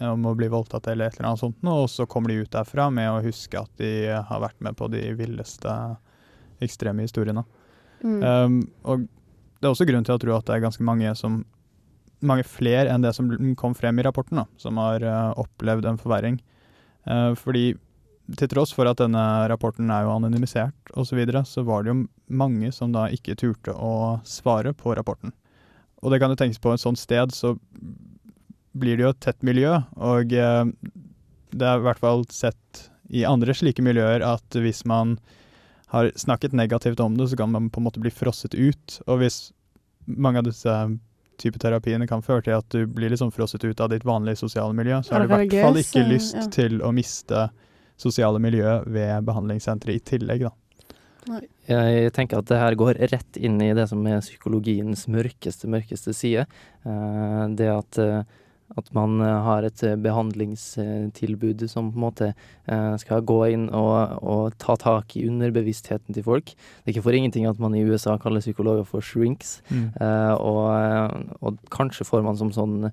om 0.00 0.26
å 0.26 0.34
bli 0.38 0.48
voldtatt 0.48 0.86
eller 0.88 1.10
et 1.10 1.18
eller 1.18 1.28
annet 1.32 1.42
sånt, 1.42 1.56
og 1.64 1.88
så 1.90 2.06
kommer 2.06 2.28
de 2.28 2.42
ut 2.42 2.50
derfra 2.50 2.90
med 2.92 3.10
å 3.10 3.22
huske 3.24 3.60
at 3.60 3.70
de 3.76 4.08
har 4.08 4.40
vært 4.40 4.60
med 4.60 4.76
på 4.78 4.88
de 4.92 5.02
villeste 5.18 5.74
ekstreme 6.62 7.04
historiene. 7.04 7.44
Mm. 8.02 8.22
Um, 8.22 8.56
og 8.84 9.04
det 9.60 9.68
er 9.68 9.74
også 9.74 9.86
grunn 9.86 10.06
til 10.06 10.16
å 10.16 10.22
tro 10.22 10.34
at 10.36 10.46
det 10.46 10.56
er 10.56 10.64
ganske 10.64 10.82
mange 10.86 11.12
som 11.18 11.44
mange 12.22 12.46
flere 12.46 12.90
enn 12.90 13.02
det 13.02 13.12
som 13.16 13.28
kom 13.58 13.74
frem 13.74 13.98
i 13.98 14.04
rapporten, 14.06 14.38
da, 14.38 14.46
som 14.56 14.78
har 14.78 15.02
uh, 15.02 15.32
opplevd 15.42 15.88
en 15.90 15.98
forverring. 15.98 16.38
Uh, 17.06 17.34
fordi 17.34 17.72
til 18.38 18.50
tross 18.52 18.72
for 18.74 18.88
at 18.88 19.00
denne 19.00 19.22
rapporten 19.50 19.90
er 19.92 20.06
jo 20.06 20.14
anonymisert 20.16 20.92
osv., 20.94 21.12
så, 21.12 21.18
videre, 21.18 21.44
så 21.48 21.64
var 21.66 21.84
det 21.84 21.92
jo 21.92 21.98
mange 22.32 22.72
som 22.72 22.94
da 22.94 23.08
ikke 23.12 23.36
turte 23.38 23.74
å 23.74 24.20
svare 24.28 24.72
på 24.76 24.94
rapporten. 24.96 25.34
Og 26.02 26.12
det 26.12 26.18
kan 26.22 26.32
jo 26.32 26.38
tenkes 26.40 26.62
på 26.62 26.72
et 26.74 26.82
sånt 26.82 27.00
sted, 27.00 27.34
så 27.34 27.54
blir 28.72 28.96
det 28.96 29.06
jo 29.06 29.12
et 29.12 29.22
tett 29.22 29.44
miljø, 29.44 29.76
og 30.00 30.32
eh, 30.32 30.64
det 31.52 31.68
er 31.68 31.78
i 31.78 31.86
hvert 31.86 32.00
fall 32.00 32.24
sett 32.32 32.88
i 33.12 33.26
andre 33.28 33.54
slike 33.54 33.84
miljøer 33.84 34.24
at 34.24 34.56
hvis 34.56 34.86
man 34.88 35.18
har 35.92 36.08
snakket 36.16 36.54
negativt 36.56 37.00
om 37.04 37.18
det, 37.18 37.28
så 37.28 37.36
kan 37.36 37.52
man 37.52 37.68
på 37.70 37.80
en 37.80 37.84
måte 37.84 38.00
bli 38.00 38.10
frosset 38.10 38.54
ut. 38.56 38.94
Og 39.04 39.20
hvis 39.20 39.50
mange 40.06 40.40
av 40.40 40.46
disse 40.46 40.76
type 41.42 41.60
terapiene 41.60 42.06
kan 42.08 42.24
føre 42.24 42.46
til 42.46 42.56
at 42.56 42.68
du 42.72 42.86
blir 42.88 43.12
liksom 43.12 43.32
frosset 43.34 43.64
ut 43.64 43.80
av 43.82 43.90
ditt 43.92 44.06
vanlige 44.08 44.40
sosiale 44.40 44.72
miljø, 44.76 45.02
så 45.04 45.14
har 45.14 45.26
du 45.26 45.28
i 45.28 45.32
hvert 45.34 45.56
fall 45.66 45.80
ikke 45.82 46.06
lyst 46.08 46.38
ja. 46.38 46.46
til 46.54 46.80
å 46.80 46.94
miste 46.96 47.50
sosiale 48.00 48.38
miljø 48.42 48.80
ved 48.86 49.24
behandlingssenteret 49.28 50.00
i 50.00 50.04
tillegg, 50.16 50.48
da. 50.48 50.52
Jeg 51.68 52.10
tenker 52.16 52.40
at 52.40 52.48
det 52.50 52.58
her 52.58 52.74
går 52.74 52.98
rett 53.12 53.38
inn 53.38 53.60
i 53.62 53.72
det 53.78 53.86
som 53.92 54.02
er 54.10 54.22
psykologiens 54.24 55.06
mørkeste, 55.06 55.70
mørkeste 55.70 56.14
side. 56.16 56.46
Eh, 56.84 57.44
Det 57.54 57.68
at, 57.70 57.98
eh, 57.98 58.24
at 58.76 58.88
man 58.92 59.20
eh, 59.20 59.42
har 59.46 59.62
et 59.62 59.82
eh, 59.84 59.94
behandlingstilbud 59.94 61.62
som 61.70 61.92
på 61.92 62.00
en 62.00 62.06
måte 62.08 62.32
skal 62.98 63.22
gå 63.22 63.38
inn 63.52 63.68
og, 63.70 64.18
og 64.22 64.58
ta 64.58 64.74
tak 64.76 65.14
i 65.16 65.26
underbevisstheten 65.28 66.14
til 66.14 66.24
folk. 66.26 66.46
Det 66.46 66.88
er 66.90 66.94
ikke 66.96 67.06
for 67.06 67.14
ingenting 67.14 67.46
at 67.46 67.60
man 67.60 67.74
i 67.74 67.84
USA 67.84 68.16
kaller 68.18 68.40
psykologer 68.40 68.84
for 68.84 69.00
shrinks. 69.00 69.60
Mm. 69.70 69.92
og, 70.40 70.62
eh, 70.74 71.36
og 71.40 71.58
kanskje 71.70 72.08
får 72.08 72.24
man 72.26 72.36
som 72.36 72.50
sånn 72.50 72.90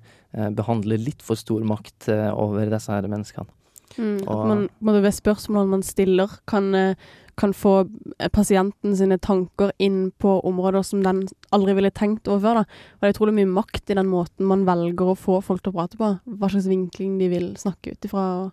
behandler 0.54 1.02
litt 1.02 1.22
for 1.22 1.34
stor 1.34 1.64
makt 1.66 2.06
over 2.30 2.70
disse 2.70 2.92
her 2.92 3.08
menneskene. 3.10 3.50
Mm, 3.98 4.28
Og- 4.28 4.68
man 4.80 5.02
ved 5.02 5.12
spørsmålene 5.12 5.68
man 5.70 5.82
stiller, 5.82 6.28
kan, 6.46 6.74
eh, 6.74 6.94
kan 7.36 7.52
få 7.52 7.88
eh, 8.18 8.28
pasienten 8.28 8.96
sine 8.96 9.18
tanker 9.18 9.72
inn 9.78 10.12
på 10.12 10.40
områder 10.44 10.84
som 10.84 11.02
den 11.02 11.28
aldri 11.52 11.74
ville 11.74 11.90
tenkt 11.90 12.28
over 12.28 12.40
før. 12.40 12.54
Da. 12.54 12.60
Og 12.60 13.00
det 13.00 13.08
er 13.08 13.18
utrolig 13.18 13.34
mye 13.34 13.54
makt 13.54 13.90
i 13.90 13.94
den 13.94 14.06
måten 14.06 14.46
man 14.46 14.64
velger 14.64 15.10
å 15.10 15.18
få 15.18 15.42
folk 15.42 15.62
til 15.62 15.72
å 15.72 15.76
prate 15.76 15.96
på. 15.96 16.20
Hva 16.38 16.50
slags 16.50 16.68
vinkling 16.68 17.18
de 17.18 17.28
vil 17.28 17.54
snakke 17.56 17.92
ut 17.92 18.00
ifra, 18.00 18.44
og, 18.44 18.52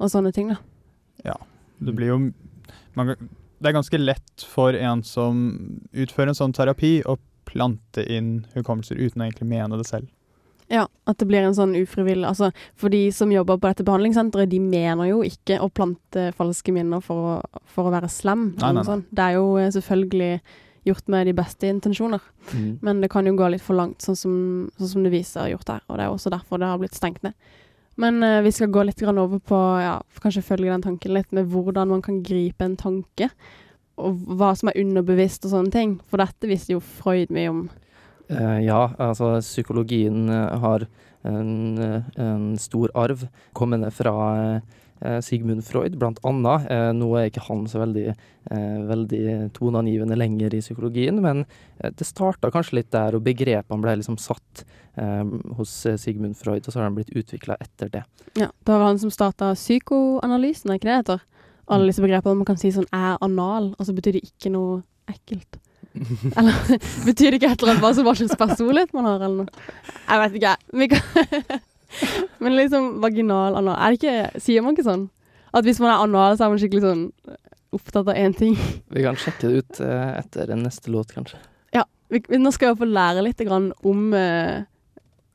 og 0.00 0.10
sånne 0.10 0.32
ting. 0.32 0.48
da. 0.48 0.56
Det 1.82 1.94
blir 1.94 2.06
jo 2.06 2.18
man, 2.94 3.06
Det 3.60 3.68
er 3.70 3.72
ganske 3.80 3.98
lett 3.98 4.44
for 4.46 4.72
en 4.76 5.02
som 5.02 5.80
utfører 5.92 6.28
en 6.28 6.34
sånn 6.34 6.52
terapi, 6.52 7.02
å 7.04 7.18
plante 7.46 8.04
inn 8.10 8.46
hukommelser 8.54 8.96
uten 8.98 9.22
å 9.22 9.26
egentlig 9.28 9.48
mene 9.48 9.76
det 9.76 9.86
selv. 9.86 10.08
Ja, 10.72 10.86
at 11.04 11.20
det 11.20 11.26
blir 11.28 11.44
en 11.44 11.56
sånn 11.56 11.74
ufrivillig 11.76 12.24
Altså, 12.24 12.48
for 12.80 12.92
de 12.92 13.02
som 13.12 13.32
jobber 13.32 13.58
på 13.60 13.68
dette 13.68 13.84
behandlingssenteret, 13.84 14.48
de 14.48 14.60
mener 14.62 15.10
jo 15.10 15.22
ikke 15.26 15.58
å 15.60 15.68
plante 15.68 16.30
falske 16.38 16.72
minner 16.72 17.02
for 17.04 17.34
å, 17.34 17.62
for 17.68 17.88
å 17.88 17.92
være 17.92 18.08
slem. 18.12 18.52
Nei, 18.62 18.70
nei, 18.78 18.84
nei. 18.88 19.00
Det 19.12 19.26
er 19.26 19.36
jo 19.36 19.50
eh, 19.60 19.72
selvfølgelig 19.74 20.30
gjort 20.84 21.10
med 21.12 21.28
de 21.28 21.34
beste 21.36 21.68
intensjoner. 21.68 22.24
Men 22.84 23.00
det 23.00 23.10
kan 23.12 23.26
jo 23.26 23.34
gå 23.36 23.48
litt 23.52 23.64
for 23.64 23.76
langt, 23.78 24.04
sånn 24.04 24.18
som, 24.18 24.34
sånn 24.78 24.90
som 24.90 25.04
det 25.04 25.12
viser 25.14 25.52
gjort 25.52 25.70
her. 25.72 25.84
Og 25.88 25.98
det 25.98 26.06
er 26.06 26.12
også 26.12 26.32
derfor 26.32 26.60
det 26.60 26.68
har 26.68 26.80
blitt 26.80 26.96
stengt 26.96 27.22
ned. 27.24 27.36
Men 28.00 28.18
uh, 28.26 28.42
vi 28.44 28.52
skal 28.52 28.72
gå 28.74 28.82
litt 28.84 29.00
grann 29.00 29.20
over 29.22 29.38
på 29.38 29.58
ja, 29.80 29.98
kanskje 30.20 30.44
følge 30.44 30.72
den 30.72 30.84
tanken 30.84 31.14
litt 31.14 31.30
med 31.32 31.48
hvordan 31.52 31.92
man 31.92 32.02
kan 32.04 32.20
gripe 32.26 32.66
en 32.66 32.76
tanke. 32.76 33.30
Og 33.96 34.18
hva 34.36 34.50
som 34.58 34.68
er 34.70 34.80
underbevisst 34.82 35.46
og 35.46 35.54
sånne 35.54 35.72
ting. 35.72 35.96
For 36.10 36.20
dette 36.20 36.50
visste 36.50 36.74
jo 36.74 36.82
Freud 36.82 37.32
mye 37.34 37.52
om. 37.52 37.64
Eh, 38.28 38.60
ja, 38.64 38.88
altså 38.98 39.36
psykologien 39.42 40.28
eh, 40.32 40.54
har 40.62 40.86
en, 41.28 41.50
eh, 41.78 42.06
en 42.20 42.54
stor 42.60 42.92
arv 42.94 43.26
kommende 43.52 43.90
fra 43.94 44.62
Sigmund 45.20 45.60
Freud, 45.66 45.98
blant 46.00 46.20
annet. 46.24 46.64
Nå 46.96 47.10
er 47.18 47.26
ikke 47.28 47.42
han 47.44 47.66
så 47.68 47.82
veldig, 47.82 48.14
veldig 48.88 49.50
toneangivende 49.52 50.16
lenger 50.16 50.54
i 50.56 50.60
psykologien, 50.62 51.18
men 51.20 51.42
det 51.82 52.06
starta 52.08 52.48
kanskje 52.54 52.78
litt 52.78 52.88
der, 52.94 53.18
og 53.18 53.26
begrepene 53.26 53.84
ble 53.84 53.98
liksom 54.00 54.16
satt 54.22 54.62
hos 55.58 55.74
Sigmund 56.00 56.38
Freud, 56.40 56.62
og 56.62 56.72
så 56.72 56.80
har 56.80 56.88
de 56.88 57.02
blitt 57.02 57.12
utvikla 57.12 57.58
etter 57.60 57.90
det. 57.92 58.04
Ja, 58.38 58.48
Det 58.48 58.70
var 58.70 58.86
han 58.86 59.02
som 59.02 59.12
starta 59.12 59.50
psykoanalysen, 59.58 60.72
er 60.72 60.80
ikke 60.80 60.88
det 60.88 60.94
det 60.94 61.02
heter? 61.02 61.28
Alle 61.68 61.90
disse 61.90 62.06
begrepene 62.06 62.40
man 62.40 62.48
kan 62.48 62.62
si 62.62 62.72
sånn 62.72 62.88
er 62.94 63.20
anal, 63.20 63.74
og 63.76 63.84
så 63.84 63.92
betyr 63.92 64.16
det 64.16 64.24
ikke 64.24 64.54
noe 64.56 64.80
ekkelt. 65.10 65.60
Eller 65.94 66.56
betyr 67.06 67.30
det 67.30 67.38
ikke 67.38 67.52
et 67.52 67.62
eller 67.62 67.74
annet 67.74 67.84
bare 67.84 67.96
som 67.96 68.08
hva 68.08 68.16
slags 68.18 68.40
personlighet 68.40 68.94
man 68.96 69.06
har, 69.08 69.22
eller 69.22 69.44
noe? 69.44 69.70
Jeg 70.08 70.22
vet 70.24 70.38
ikke. 70.40 70.56
Kan 70.94 71.62
Men 72.42 72.56
liksom 72.58 72.86
vaginal 73.02 73.54
anal 73.54 73.76
Er 73.78 73.94
det 73.94 74.00
ikke 74.00 74.42
Sier 74.42 74.64
man 74.64 74.74
ikke 74.74 74.86
sånn? 74.88 75.08
At 75.54 75.66
hvis 75.66 75.78
man 75.78 75.92
er 75.92 76.02
anal, 76.02 76.34
så 76.34 76.46
er 76.46 76.50
man 76.50 76.58
skikkelig 76.58 76.82
sånn 76.82 77.04
opptatt 77.74 78.08
av 78.10 78.16
én 78.18 78.34
ting. 78.34 78.56
Vi 78.94 79.04
kan 79.04 79.18
sjekke 79.18 79.50
det 79.50 79.62
ut 79.62 79.82
eh, 79.86 80.12
etter 80.18 80.50
den 80.50 80.64
neste 80.66 80.90
låt, 80.90 81.14
kanskje. 81.14 81.38
Ja, 81.74 81.84
vi, 82.10 82.22
nå 82.38 82.50
skal 82.54 82.72
jeg 82.72 82.80
få 82.82 82.90
lære 82.90 83.22
litt 83.26 83.42
grann 83.46 83.72
om 83.86 84.08
eh, 84.18 84.66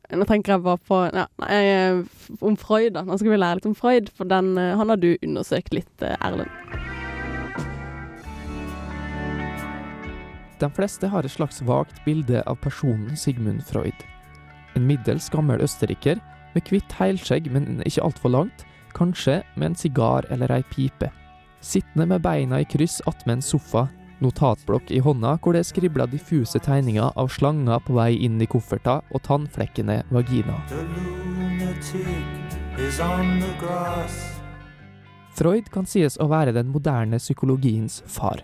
Nå 0.10 0.26
tenker 0.26 0.56
jeg 0.56 0.66
bare 0.66 0.82
på 0.90 1.02
ja, 1.14 1.28
nei, 1.44 1.58
eh, 1.70 2.38
Om 2.42 2.56
Freud, 2.60 2.96
da. 2.96 3.06
Nå 3.08 3.20
skal 3.22 3.36
vi 3.36 3.40
lære 3.40 3.60
litt 3.60 3.70
om 3.70 3.78
Freud, 3.78 4.12
for 4.12 4.28
den, 4.28 4.56
eh, 4.58 4.76
han 4.76 4.92
har 4.92 5.00
du 5.00 5.14
undersøkt 5.16 5.76
litt, 5.76 5.94
eh, 6.04 6.18
Erlend. 6.20 6.99
De 10.60 10.68
fleste 10.76 11.08
har 11.08 11.24
et 11.24 11.32
slags 11.32 11.62
vagt 11.64 12.02
bilde 12.04 12.42
av 12.48 12.58
personen 12.60 13.16
Sigmund 13.18 13.64
Freud. 13.64 13.96
En 14.76 14.88
middels 14.88 15.30
gammel 15.32 15.64
østerriker 15.64 16.20
med 16.56 16.68
hvitt 16.68 16.92
heilskjegg, 17.00 17.48
men 17.54 17.80
ikke 17.88 18.04
altfor 18.04 18.34
langt, 18.34 18.66
kanskje 18.98 19.40
med 19.56 19.72
en 19.72 19.80
sigar 19.80 20.28
eller 20.34 20.52
ei 20.52 20.64
pipe. 20.74 21.12
Sittende 21.62 22.08
med 22.10 22.24
beina 22.24 22.60
i 22.60 22.68
kryss 22.68 23.00
attmed 23.08 23.38
en 23.38 23.46
sofa, 23.46 23.88
notatblokk 24.20 24.92
i 24.92 25.00
hånda 25.04 25.38
hvor 25.40 25.56
det 25.56 25.66
skribla 25.68 26.08
diffuse 26.12 26.60
tegninger 26.60 27.16
av 27.16 27.32
slanger 27.32 27.80
på 27.86 27.96
vei 27.96 28.12
inn 28.26 28.40
i 28.42 28.50
kofferta 28.50 29.00
og 29.14 29.24
tannflekkende 29.28 30.02
vagina. 30.12 30.60
Freud 35.40 35.72
kan 35.72 35.88
sies 35.88 36.20
å 36.20 36.28
være 36.28 36.56
den 36.56 36.72
moderne 36.74 37.20
psykologiens 37.22 38.02
far. 38.08 38.44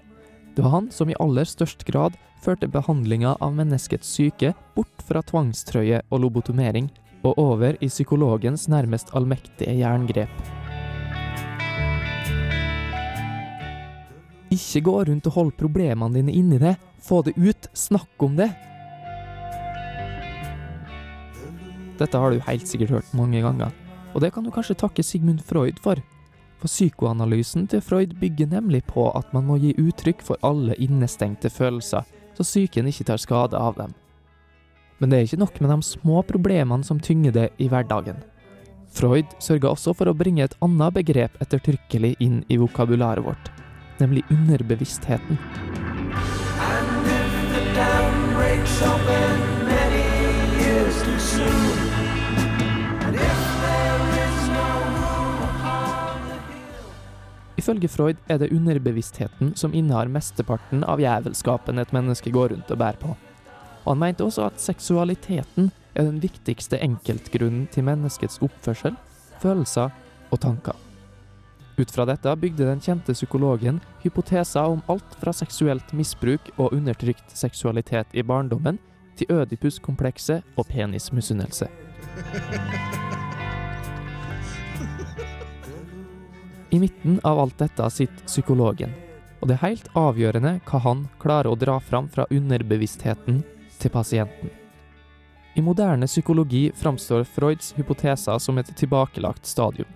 Det 0.56 0.62
var 0.62 0.70
han 0.70 0.92
som 0.92 1.10
i 1.10 1.16
aller 1.20 1.44
størst 1.44 1.84
grad 1.84 2.14
førte 2.40 2.70
behandlinga 2.72 3.34
av 3.44 3.56
menneskets 3.58 4.08
syke 4.08 4.54
bort 4.76 5.02
fra 5.04 5.20
tvangstrøye 5.28 6.00
og 6.08 6.22
lobotomering 6.24 6.88
og 7.28 7.42
over 7.42 7.76
i 7.84 7.90
psykologens 7.92 8.70
nærmest 8.72 9.12
allmektige 9.18 9.74
jerngrep. 9.82 10.32
Ikke 14.56 14.84
gå 14.88 14.96
rundt 15.10 15.28
og 15.28 15.36
hold 15.36 15.52
problemene 15.60 16.22
dine 16.22 16.32
inni 16.32 16.62
det. 16.62 16.78
Få 17.04 17.20
det 17.26 17.36
ut. 17.36 17.68
Snakk 17.76 18.24
om 18.24 18.38
det. 18.40 18.54
Dette 22.00 22.20
har 22.20 22.32
du 22.32 22.40
helt 22.48 22.68
sikkert 22.68 22.96
hørt 22.96 23.16
mange 23.16 23.44
ganger, 23.44 23.72
og 24.14 24.24
det 24.24 24.32
kan 24.36 24.44
du 24.44 24.52
kanskje 24.52 24.76
takke 24.80 25.04
Sigmund 25.04 25.44
Freud 25.44 25.80
for. 25.84 26.00
For 26.62 26.72
psykoanalysen 26.72 27.68
til 27.72 27.84
Freud 27.84 28.16
bygger 28.20 28.48
nemlig 28.54 28.86
på 28.88 29.10
at 29.18 29.34
man 29.36 29.46
må 29.50 29.60
gi 29.62 29.74
uttrykk 29.82 30.24
for 30.24 30.40
alle 30.46 30.78
innestengte 30.82 31.52
følelser, 31.52 32.06
så 32.36 32.44
psyken 32.44 32.88
ikke 32.92 33.08
tar 33.08 33.22
skade 33.22 33.60
av 33.60 33.76
dem. 33.80 33.94
Men 35.00 35.12
det 35.12 35.18
er 35.18 35.28
ikke 35.28 35.42
nok 35.44 35.60
med 35.62 35.74
de 35.74 35.82
små 35.84 36.22
problemene 36.24 36.88
som 36.88 37.00
tynger 37.04 37.36
det 37.36 37.50
i 37.60 37.68
hverdagen. 37.72 38.24
Freud 38.96 39.36
sørga 39.44 39.74
også 39.74 39.92
for 39.98 40.08
å 40.08 40.16
bringe 40.16 40.46
et 40.46 40.56
annet 40.64 40.96
begrep 40.96 41.36
ettertrykkelig 41.44 42.16
inn 42.24 42.44
i 42.48 42.60
vokabularet 42.62 43.26
vårt, 43.26 43.52
nemlig 44.00 44.24
underbevisstheten. 44.32 45.40
And 46.56 47.08
if 47.08 47.52
the 47.52 47.64
dam 47.76 48.36
breaks 48.36 48.82
open 48.82 49.35
Ifølge 57.65 57.89
Freud 57.89 58.17
er 58.29 58.38
det 58.38 58.51
underbevisstheten 58.53 59.55
som 59.57 59.72
innehar 59.74 60.05
mesteparten 60.13 60.84
av 60.86 61.00
jævelskapen 61.01 61.81
et 61.81 61.93
menneske 61.98 62.29
går 62.29 62.51
rundt 62.53 62.69
og 62.69 62.77
bærer 62.77 63.00
på. 63.01 63.15
Og 63.81 63.88
han 63.89 64.03
mente 64.03 64.22
også 64.22 64.43
at 64.45 64.62
seksualiteten 64.62 65.72
er 65.95 66.05
den 66.05 66.19
viktigste 66.22 66.77
enkeltgrunnen 66.86 67.65
til 67.74 67.88
menneskets 67.88 68.38
oppførsel, 68.45 68.93
følelser 69.41 69.89
og 70.29 70.43
tanker. 70.45 70.77
Ut 71.81 71.89
fra 71.89 72.05
dette 72.05 72.38
bygde 72.38 72.69
den 72.69 72.86
kjente 72.86 73.17
psykologen 73.17 73.81
hypoteser 74.05 74.77
om 74.77 74.86
alt 74.86 75.17
fra 75.17 75.34
seksuelt 75.34 75.89
misbruk 75.98 76.53
og 76.60 76.69
undertrykt 76.69 77.34
seksualitet 77.34 78.13
i 78.13 78.22
barndommen 78.22 78.77
til 79.17 79.41
ødipuskomplekset 79.41 80.45
og 80.53 80.69
penismisunnelse. 80.69 81.74
I 86.75 86.79
midten 86.79 87.20
av 87.24 87.39
alt 87.39 87.58
dette 87.58 87.86
sitter 87.89 88.25
psykologen, 88.27 88.91
og 89.39 89.48
det 89.48 89.55
er 89.55 89.62
helt 89.62 89.86
avgjørende 89.96 90.58
hva 90.67 90.79
han 90.84 91.05
klarer 91.24 91.48
å 91.48 91.55
dra 91.55 91.77
fram 91.79 92.10
fra 92.12 92.25
underbevisstheten 92.27 93.38
til 93.79 93.94
pasienten. 93.94 94.51
I 95.55 95.63
moderne 95.63 96.10
psykologi 96.10 96.65
framstår 96.75 97.24
Freuds 97.32 97.72
hypoteser 97.77 98.41
som 98.44 98.60
et 98.60 98.74
tilbakelagt 98.75 99.48
stadium. 99.48 99.88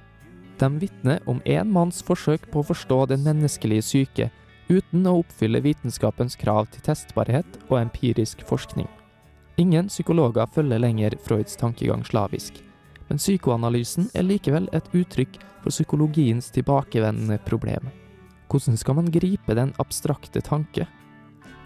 De 0.56 0.70
vitner 0.80 1.20
om 1.28 1.42
én 1.44 1.68
manns 1.68 2.00
forsøk 2.00 2.48
på 2.54 2.64
å 2.64 2.70
forstå 2.70 3.02
den 3.12 3.28
menneskelige 3.28 3.88
syke 3.90 4.30
uten 4.70 5.04
å 5.04 5.18
oppfylle 5.20 5.60
vitenskapens 5.66 6.40
krav 6.40 6.72
til 6.72 6.88
testbarhet 6.88 7.60
og 7.68 7.82
empirisk 7.82 8.48
forskning. 8.48 8.88
Ingen 9.60 9.92
psykologer 9.92 10.48
følger 10.56 10.80
lenger 10.80 11.20
Freuds 11.28 11.60
tankegang 11.60 12.08
slavisk, 12.08 12.64
Men 13.10 13.18
psykoanalysen 13.18 14.10
er 14.14 14.28
likevel 14.28 14.70
et 14.76 14.86
uttrykk 14.94 15.40
for 15.64 15.74
psykologiens 15.74 16.52
tilbakevendende 16.54 17.40
problem. 17.46 17.90
Hvordan 18.50 18.78
skal 18.78 18.98
man 18.98 19.12
gripe 19.14 19.56
den 19.58 19.74
abstrakte 19.82 20.42
tanke? 20.46 20.88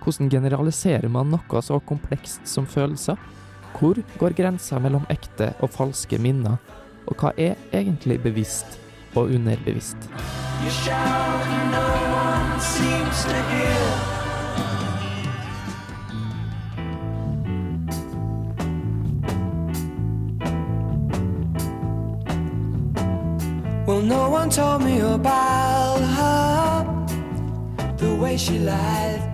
Hvordan 0.03 0.31
generaliserer 0.31 1.07
man 1.11 1.31
noe 1.31 1.61
så 1.63 1.79
komplekst 1.87 2.47
som 2.47 2.67
følelser? 2.67 3.19
Hvor 3.77 3.99
går 4.19 4.35
grensa 4.37 4.79
mellom 4.79 5.05
ekte 5.11 5.53
og 5.63 5.71
falske 5.75 6.19
minner? 6.19 6.59
Og 7.07 7.19
hva 7.19 7.33
er 7.37 7.59
egentlig 7.75 8.21
bevisst 8.23 8.79
og 9.15 9.31
underbevisst? 9.35 10.09
You 10.63 10.71
shout 10.71 11.47
no 11.71 11.85
one 12.15 12.59
seems 12.59 13.25
to 13.25 13.39
hear. 13.51 14.23
Told 24.55 24.83
me 24.83 24.99
about 24.99 25.99
her, 25.99 26.85
the 27.97 28.13
way 28.15 28.37
she 28.37 28.59
lied. 28.59 29.32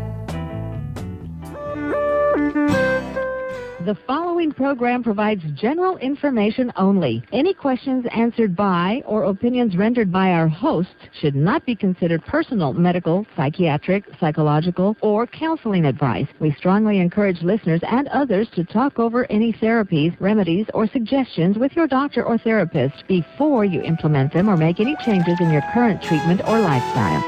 The 3.89 3.97
following 4.05 4.51
program 4.51 5.01
provides 5.01 5.41
general 5.55 5.97
information 5.97 6.71
only. 6.75 7.23
Any 7.33 7.55
questions 7.55 8.05
answered 8.15 8.55
by 8.55 9.01
or 9.03 9.23
opinions 9.23 9.75
rendered 9.75 10.11
by 10.11 10.29
our 10.29 10.47
hosts 10.47 10.93
should 11.19 11.33
not 11.33 11.65
be 11.65 11.73
considered 11.73 12.23
personal, 12.23 12.71
medical, 12.71 13.25
psychiatric, 13.35 14.03
psychological, 14.19 14.95
or 15.01 15.25
counseling 15.25 15.85
advice. 15.85 16.27
We 16.39 16.51
strongly 16.51 16.99
encourage 16.99 17.41
listeners 17.41 17.81
and 17.81 18.07
others 18.09 18.47
to 18.53 18.63
talk 18.63 18.99
over 18.99 19.25
any 19.31 19.53
therapies, 19.53 20.15
remedies, 20.21 20.67
or 20.75 20.85
suggestions 20.85 21.57
with 21.57 21.75
your 21.75 21.87
doctor 21.87 22.23
or 22.23 22.37
therapist 22.37 23.07
before 23.07 23.65
you 23.65 23.81
implement 23.81 24.33
them 24.33 24.51
or 24.51 24.55
make 24.55 24.79
any 24.79 24.95
changes 25.03 25.37
in 25.39 25.49
your 25.49 25.63
current 25.73 26.03
treatment 26.03 26.41
or 26.47 26.59
lifestyle. 26.59 27.23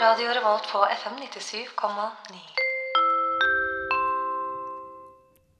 Radio 0.00 0.28
Revolt 0.28 0.62
på 0.72 0.78
FM 1.02 1.12
97,9. 1.12 2.36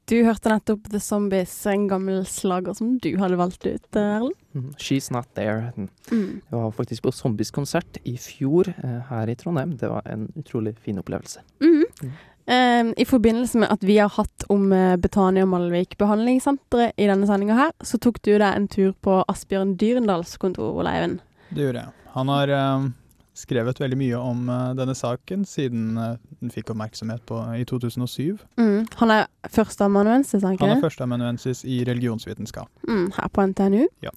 Du 0.09 0.25
hørte 0.25 0.53
nettopp 0.53 0.85
The 0.93 1.01
Zombies, 1.01 1.55
en 1.67 1.89
gammel 1.91 2.21
slager 2.27 2.77
som 2.79 2.93
du 3.03 3.09
hadde 3.19 3.39
valgt 3.41 3.67
ut, 3.67 3.89
Erlend. 3.99 4.37
Mm, 4.55 4.69
She's 4.79 5.11
Not 5.13 5.27
There. 5.35 5.73
Mm. 6.13 6.39
Jeg 6.51 6.55
var 6.55 6.71
faktisk 6.77 7.03
på 7.09 7.13
Zombies-konsert 7.13 7.99
i 8.07 8.15
fjor 8.15 8.71
eh, 8.77 9.01
her 9.09 9.33
i 9.33 9.35
Trondheim. 9.35 9.75
Det 9.81 9.91
var 9.91 10.07
en 10.07 10.29
utrolig 10.39 10.77
fin 10.87 11.03
opplevelse. 11.03 11.43
Mm. 11.59 12.15
Eh, 12.47 12.93
I 12.95 13.09
forbindelse 13.11 13.65
med 13.65 13.75
at 13.75 13.83
vi 13.83 13.99
har 13.99 14.15
hatt 14.21 14.47
om 14.55 14.71
eh, 14.73 14.95
Betania 15.03 15.51
Malvik 15.51 15.99
behandlingssenteret 15.99 16.95
i 16.95 17.11
denne 17.11 17.27
sendinga 17.27 17.59
her, 17.59 17.75
så 17.83 17.99
tok 17.99 18.23
du 18.23 18.37
deg 18.37 18.49
en 18.53 18.71
tur 18.71 18.95
på 19.03 19.19
Asbjørn 19.27 19.75
Dyrendals 19.83 20.39
kontor, 20.39 20.79
Ole 20.79 20.95
Eivind. 20.95 21.21
Det 21.51 21.67
gjorde 21.67 21.89
jeg. 21.89 21.97
Han 22.15 22.35
har 22.37 22.55
eh, 22.55 22.89
skrevet 23.39 23.79
veldig 23.81 23.99
mye 24.01 24.19
om 24.19 24.49
eh, 24.51 24.73
denne 24.79 24.95
saken 24.99 25.45
siden 25.49 25.97
eh, 26.03 26.17
den 26.43 26.51
fikk 26.55 26.73
oppmerksomhet 26.75 27.23
på, 27.29 27.39
i 27.55 27.65
2007. 27.69 28.39
Mm. 28.59 28.87
Han 29.01 29.13
er 29.15 29.27
førsteamanuensis, 29.55 30.41
er 30.43 30.47
han 30.49 30.59
ikke 30.59 30.67
Han 30.67 30.75
er 30.75 30.81
det? 30.81 30.85
førsteamanuensis 30.89 31.63
i 31.65 31.81
religionsvitenskap. 31.89 32.69
Mm, 32.89 33.07
her 33.17 33.31
på 33.33 33.47
NTNU. 33.53 33.87
Ja. 34.05 34.11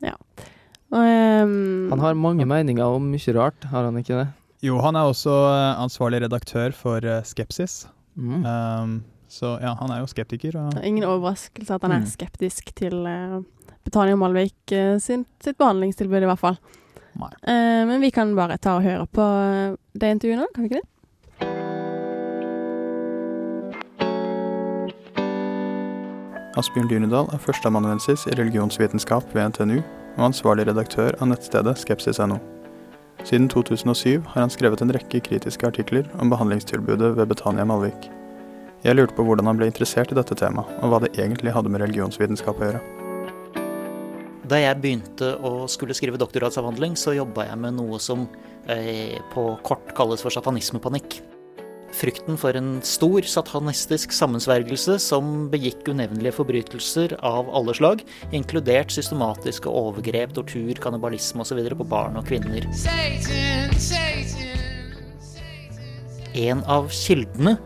Og, 0.91 0.99
um, 0.99 1.89
Han 1.93 1.99
har 2.03 2.17
mange 2.19 2.45
meninger 2.49 2.83
om 2.97 3.11
mye 3.13 3.37
rart, 3.37 3.69
har 3.71 3.87
han 3.87 3.97
ikke 4.01 4.17
det? 4.23 4.27
Jo, 4.65 4.81
han 4.83 4.97
er 4.99 5.07
også 5.09 5.31
eh, 5.53 5.79
ansvarlig 5.81 6.23
redaktør 6.25 6.73
for 6.75 7.05
Skepsis. 7.25 7.85
Mm. 8.19 8.43
Um, 8.45 8.97
så 9.31 9.53
ja, 9.63 9.71
han 9.79 9.93
er 9.93 10.01
jo 10.01 10.09
skeptiker. 10.11 10.57
Og, 10.59 10.73
det 10.75 10.83
ingen 10.83 11.05
overraskelse 11.07 11.71
at 11.77 11.85
han 11.87 11.93
er 11.95 12.01
Mm. 12.03 12.09
skeptisk 12.11 12.73
til 12.75 13.05
uh, 13.07 13.39
Betania 13.85 14.17
Malvik 14.19 14.73
uh, 14.75 14.97
sin, 14.99 15.23
sitt 15.39 15.57
behandlingstilbud, 15.57 16.19
i 16.25 16.27
hvert 16.27 16.41
fall. 16.41 16.57
Nei. 17.21 17.31
Eh, 17.41 17.83
men 17.87 18.01
vi 18.01 18.11
kan 18.13 18.33
bare 18.37 18.57
ta 18.61 18.79
og 18.79 18.85
høre 18.85 19.05
på 19.05 19.21
eh, 19.21 19.77
det 19.93 20.15
intervjuet 20.17 20.41
nå, 20.41 20.47
kan 20.55 20.65
vi 20.65 20.71
ikke 20.71 20.81
det? 20.81 20.87
Asbjørn 26.59 26.89
Dynedal 26.91 27.29
er 27.31 27.39
førsteamanuensis 27.39 28.25
i 28.27 28.35
religionsvitenskap 28.35 29.29
ved 29.35 29.53
NTNU 29.53 29.77
og 30.17 30.25
ansvarlig 30.27 30.67
redaktør 30.67 31.15
av 31.23 31.29
nettstedet 31.31 31.77
skepsis.no. 31.79 32.41
Siden 33.23 33.47
2007 33.49 34.25
har 34.33 34.41
han 34.41 34.51
skrevet 34.51 34.81
en 34.81 34.91
rekke 34.91 35.21
kritiske 35.23 35.67
artikler 35.67 36.09
om 36.19 36.33
behandlingstilbudet 36.33 37.13
ved 37.17 37.29
Betania 37.31 37.65
Malvik. 37.65 38.09
Jeg 38.83 38.97
lurte 38.97 39.15
på 39.15 39.23
hvordan 39.23 39.47
han 39.47 39.61
ble 39.61 39.69
interessert 39.69 40.11
i 40.11 40.17
dette 40.17 40.35
temaet, 40.35 40.67
og 40.81 40.91
hva 40.91 41.03
det 41.03 41.13
egentlig 41.13 41.53
hadde 41.53 41.69
med 41.69 41.85
religionsvitenskap 41.85 42.59
å 42.59 42.67
gjøre. 42.67 43.00
Da 44.49 44.57
jeg 44.57 44.79
begynte 44.81 45.35
å 45.45 45.67
skulle 45.69 45.93
skrive 45.93 46.19
doktorgradsavhandling, 46.21 46.95
så 46.97 47.13
jobba 47.13 47.45
jeg 47.45 47.59
med 47.61 47.77
noe 47.77 47.99
som 48.01 48.25
eh, 48.65 49.19
på 49.33 49.43
kort 49.65 49.93
kalles 49.97 50.23
for 50.25 50.33
satanismepanikk. 50.33 51.19
Frykten 51.91 52.37
for 52.39 52.55
en 52.55 52.77
stor 52.87 53.25
satanistisk 53.27 54.13
sammensvergelse 54.15 54.95
som 55.03 55.49
begikk 55.51 55.89
unevnelige 55.91 56.33
forbrytelser 56.37 57.17
av 57.19 57.51
alle 57.53 57.75
slag, 57.77 58.01
inkludert 58.33 58.93
systematiske 58.95 59.69
overgrep, 59.69 60.33
tortur, 60.37 60.71
kannibalisme 60.81 61.43
osv. 61.43 61.59
på 61.77 61.87
barn 61.91 62.17
og 62.17 62.25
kvinner. 62.31 62.65
En 66.41 66.63
av 66.63 66.87
kildene 66.95 67.57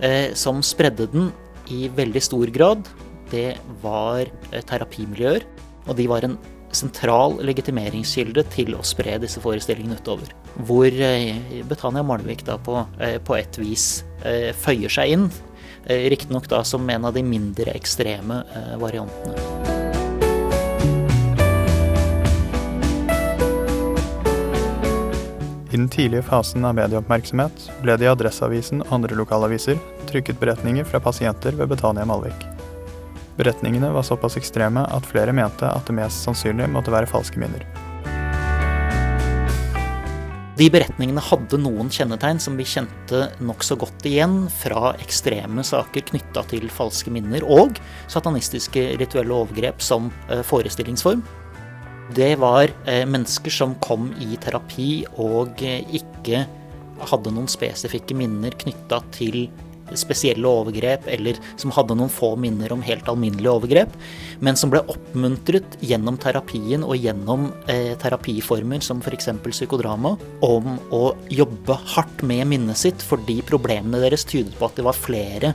eh, 0.00 0.32
som 0.34 0.64
spredde 0.64 1.06
den 1.12 1.30
i 1.70 1.86
veldig 1.92 2.22
stor 2.24 2.50
grad, 2.50 2.88
det 3.30 3.58
var 3.82 4.24
eh, 4.24 4.64
terapimiljøer. 4.64 5.44
Og 5.86 5.96
de 5.98 6.06
var 6.10 6.26
en 6.26 6.36
sentral 6.74 7.38
legitimeringskilde 7.46 8.44
til 8.52 8.74
å 8.76 8.84
spre 8.86 9.16
disse 9.22 9.40
forestillingene 9.42 9.98
utover. 10.00 10.32
Hvor 10.66 10.88
eh, 10.90 11.62
Betania 11.68 12.04
Malvik 12.06 12.44
da 12.46 12.58
på, 12.58 12.80
eh, 13.00 13.18
på 13.22 13.38
et 13.38 13.58
vis 13.60 14.04
eh, 14.24 14.52
føyer 14.56 14.92
seg 14.92 15.16
inn. 15.16 15.28
Riktignok 15.86 16.48
da 16.50 16.64
som 16.66 16.88
en 16.90 17.04
av 17.06 17.14
de 17.14 17.22
mindre 17.22 17.70
ekstreme 17.78 18.40
variantene. 18.82 19.36
I 25.70 25.78
den 25.78 25.86
tidlige 25.92 26.24
fasen 26.26 26.66
av 26.66 26.74
medieoppmerksomhet 26.80 27.68
ble 27.84 27.94
det 28.00 28.08
i 28.08 28.10
Adresseavisen 28.10 28.82
og 28.82 28.92
andre 28.98 29.20
lokalaviser 29.22 29.78
trykket 30.10 30.42
beretninger 30.42 30.90
fra 30.90 30.98
pasienter 31.06 31.54
ved 31.54 31.70
Betania 31.70 32.08
Malvik. 32.08 32.55
Beretningene 33.36 33.90
var 33.92 34.06
såpass 34.06 34.38
ekstreme 34.40 34.86
at 34.88 35.06
flere 35.08 35.34
mente 35.36 35.68
at 35.68 35.84
det 35.88 35.96
mest 35.98 36.24
sannsynlig 36.24 36.70
måtte 36.72 36.94
være 36.94 37.08
falske 37.10 37.40
minner. 37.40 37.66
De 40.56 40.70
beretningene 40.72 41.20
hadde 41.20 41.58
noen 41.60 41.90
kjennetegn 41.92 42.38
som 42.40 42.54
vi 42.56 42.64
kjente 42.64 43.26
nokså 43.44 43.76
godt 43.76 44.06
igjen 44.08 44.46
fra 44.48 44.94
ekstreme 45.04 45.60
saker 45.66 46.06
knytta 46.08 46.46
til 46.48 46.64
falske 46.72 47.12
minner 47.12 47.44
og 47.44 47.76
satanistiske 48.08 48.86
rituelle 48.96 49.36
overgrep 49.36 49.84
som 49.84 50.08
eh, 50.30 50.40
forestillingsform. 50.40 51.20
Det 52.16 52.30
var 52.40 52.72
eh, 52.88 53.04
mennesker 53.04 53.52
som 53.52 53.76
kom 53.84 54.08
i 54.16 54.38
terapi 54.40 55.04
og 55.20 55.60
eh, 55.60 55.84
ikke 56.00 56.46
hadde 57.12 57.36
noen 57.36 57.52
spesifikke 57.52 58.16
minner 58.16 58.56
knytta 58.56 59.02
til 59.12 59.42
spesielle 59.94 60.48
overgrep, 60.48 61.06
eller 61.12 61.38
som 61.60 61.72
hadde 61.74 61.96
noen 61.98 62.12
få 62.12 62.32
minner 62.40 62.72
om 62.74 62.82
helt 62.86 63.06
alminnelige 63.10 63.52
overgrep, 63.52 63.94
men 64.44 64.58
som 64.58 64.72
ble 64.72 64.82
oppmuntret 64.92 65.78
gjennom 65.84 66.18
terapien 66.20 66.84
og 66.86 66.98
gjennom 66.98 67.48
eh, 67.70 67.94
terapiformer 68.02 68.82
som 68.84 69.02
f.eks. 69.04 69.30
psykodrama, 69.46 70.16
om 70.46 70.76
å 70.94 71.02
jobbe 71.32 71.78
hardt 71.94 72.24
med 72.26 72.46
minnet 72.50 72.80
sitt 72.80 73.02
fordi 73.04 73.40
problemene 73.46 74.02
deres 74.02 74.26
tydet 74.28 74.56
på 74.58 74.68
at 74.68 74.78
det 74.78 74.86
var 74.86 74.96
flere 74.98 75.54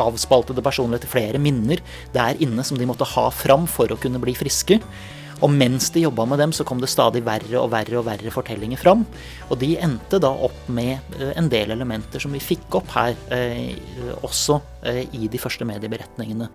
avspaltede 0.00 0.62
personligheter, 0.64 1.10
flere 1.10 1.40
minner 1.42 1.82
der 2.14 2.40
inne 2.42 2.64
som 2.66 2.78
de 2.78 2.88
måtte 2.88 3.06
ha 3.14 3.28
fram 3.34 3.68
for 3.70 3.90
å 3.92 4.00
kunne 4.00 4.20
bli 4.22 4.34
friske. 4.38 4.80
Og 5.44 5.52
mens 5.52 5.90
de 5.92 6.06
jobba 6.06 6.24
med 6.28 6.40
dem, 6.40 6.52
så 6.56 6.64
kom 6.64 6.80
det 6.80 6.88
stadig 6.88 7.20
verre 7.26 7.60
og 7.60 7.68
verre 7.74 7.98
og 8.00 8.06
verre 8.06 8.32
fortellinger 8.32 8.80
fram. 8.80 9.04
Og 9.50 9.58
de 9.60 9.74
endte 9.76 10.20
da 10.22 10.30
opp 10.32 10.70
med 10.72 10.96
eh, 11.18 11.34
en 11.36 11.50
del 11.52 11.74
elementer 11.74 12.22
som 12.22 12.32
vi 12.32 12.40
fikk 12.40 12.78
opp 12.80 12.94
her, 12.96 13.12
eh, 13.34 13.74
også 14.24 14.58
eh, 14.88 15.02
i 15.12 15.28
de 15.28 15.40
første 15.40 15.66
medieberetningene. 15.68 16.48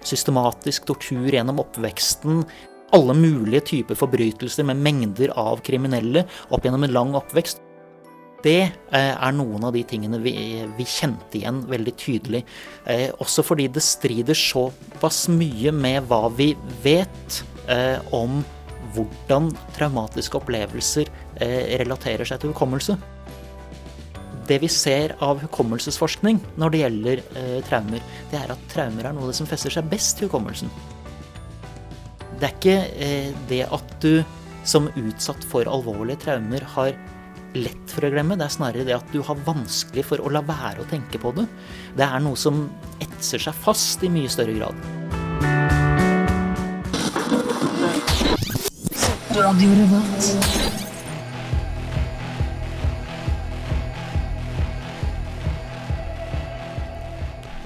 Systematisk 0.00 0.88
tortur 0.88 1.28
gjennom 1.28 1.60
oppveksten. 1.60 2.44
Alle 2.96 3.14
mulige 3.14 3.66
typer 3.74 3.98
forbrytelser 3.98 4.64
med 4.70 4.80
mengder 4.80 5.34
av 5.38 5.60
kriminelle 5.66 6.24
opp 6.48 6.64
gjennom 6.64 6.88
en 6.88 6.96
lang 6.96 7.12
oppvekst. 7.20 7.66
Det 8.40 8.70
er 8.96 9.34
noen 9.36 9.66
av 9.68 9.74
de 9.76 9.82
tingene 9.84 10.16
vi, 10.24 10.32
vi 10.78 10.84
kjente 10.88 11.36
igjen 11.36 11.58
veldig 11.68 11.92
tydelig. 12.00 12.40
Også 13.20 13.44
fordi 13.44 13.66
det 13.68 13.82
strider 13.84 14.32
såpass 14.32 15.26
mye 15.28 15.74
med 15.76 16.08
hva 16.08 16.22
vi 16.32 16.54
vet 16.80 17.42
eh, 17.68 17.98
om 18.16 18.40
hvordan 18.94 19.50
traumatiske 19.76 20.38
opplevelser 20.40 21.10
eh, 21.42 21.76
relaterer 21.82 22.28
seg 22.28 22.40
til 22.42 22.54
hukommelse. 22.54 22.98
det 24.50 24.58
vi 24.58 24.68
ser 24.68 25.12
av 25.22 25.38
hukommelsesforskning 25.44 26.40
når 26.58 26.70
det 26.70 26.78
gjelder 26.80 27.20
eh, 27.38 27.60
traumer, 27.68 28.02
det 28.32 28.40
er 28.40 28.50
at 28.50 28.64
traumer 28.72 29.06
er 29.06 29.14
noe 29.14 29.28
av 29.28 29.30
det 29.30 29.38
som 29.38 29.46
fester 29.46 29.70
seg 29.70 29.86
best 29.92 30.18
til 30.18 30.26
hukommelsen. 30.26 30.72
Det 32.40 32.48
er 32.48 32.56
ikke 32.56 32.78
eh, 32.98 33.30
det 33.50 33.62
at 33.68 33.94
du 34.02 34.24
som 34.66 34.90
utsatt 34.98 35.44
for 35.46 35.70
alvorlige 35.70 36.24
traumer 36.24 36.66
har 36.74 36.96
lett 37.54 37.90
for 37.90 38.06
å 38.06 38.10
glemme, 38.12 38.36
det 38.38 38.46
er 38.46 38.54
snarere 38.54 38.86
det 38.86 38.96
at 38.96 39.14
du 39.14 39.22
har 39.26 39.38
vanskelig 39.46 40.04
for 40.06 40.22
å 40.22 40.30
la 40.34 40.42
være 40.46 40.82
å 40.82 40.90
tenke 40.90 41.18
på 41.22 41.32
det. 41.36 41.46
Det 41.98 42.06
er 42.06 42.22
noe 42.22 42.38
som 42.38 42.68
etser 43.02 43.42
seg 43.42 43.62
fast 43.66 44.02
i 44.06 44.12
mye 44.12 44.30
større 44.30 44.58
grad. 44.58 45.89
Radio 49.30 49.70
Revolt. 49.70 50.24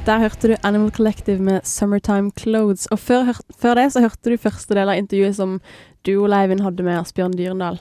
Der 0.06 0.18
hørte 0.18 0.48
du 0.48 0.56
Animal 0.62 0.90
Collective 0.90 1.38
med 1.38 1.60
'Summertime 1.64 2.30
Clothes'. 2.40 2.86
Og 2.90 2.98
før, 2.98 3.40
før 3.58 3.74
det 3.74 3.92
så 3.92 4.00
hørte 4.00 4.30
du 4.30 4.36
første 4.36 4.74
del 4.74 4.88
av 4.88 4.96
intervjuet 4.96 5.36
som 5.36 5.60
du 6.06 6.22
og 6.22 6.28
Leivind 6.28 6.60
hadde 6.60 6.82
med 6.82 7.00
Asbjørn 7.00 7.32
Dyrendal. 7.32 7.80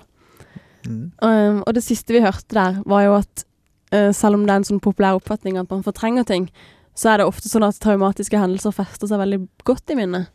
Mm. 0.86 1.12
Um, 1.22 1.63
og 1.67 1.76
det 1.76 1.84
siste 1.84 2.13
vi 2.13 2.22
hørte 2.22 2.56
der, 2.56 2.82
var 2.86 3.02
jo 3.04 3.15
at 3.15 3.43
uh, 3.96 4.13
selv 4.13 4.36
om 4.36 4.48
det 4.48 4.50
er 4.50 4.56
en 4.56 4.69
sånn 4.72 4.80
populær 4.80 5.19
oppfatning 5.19 5.58
at 5.58 5.69
man 5.69 5.84
fortrenger 5.84 6.24
ting, 6.24 6.50
så 6.96 7.10
er 7.10 7.17
det 7.17 7.28
ofte 7.28 7.50
sånn 7.50 7.67
at 7.67 7.76
traumatiske 7.84 8.39
hendelser 8.39 8.72
fester 8.72 9.08
seg 9.08 9.19
veldig 9.19 9.48
godt 9.63 9.91
i 9.91 9.96
minnet. 10.00 10.32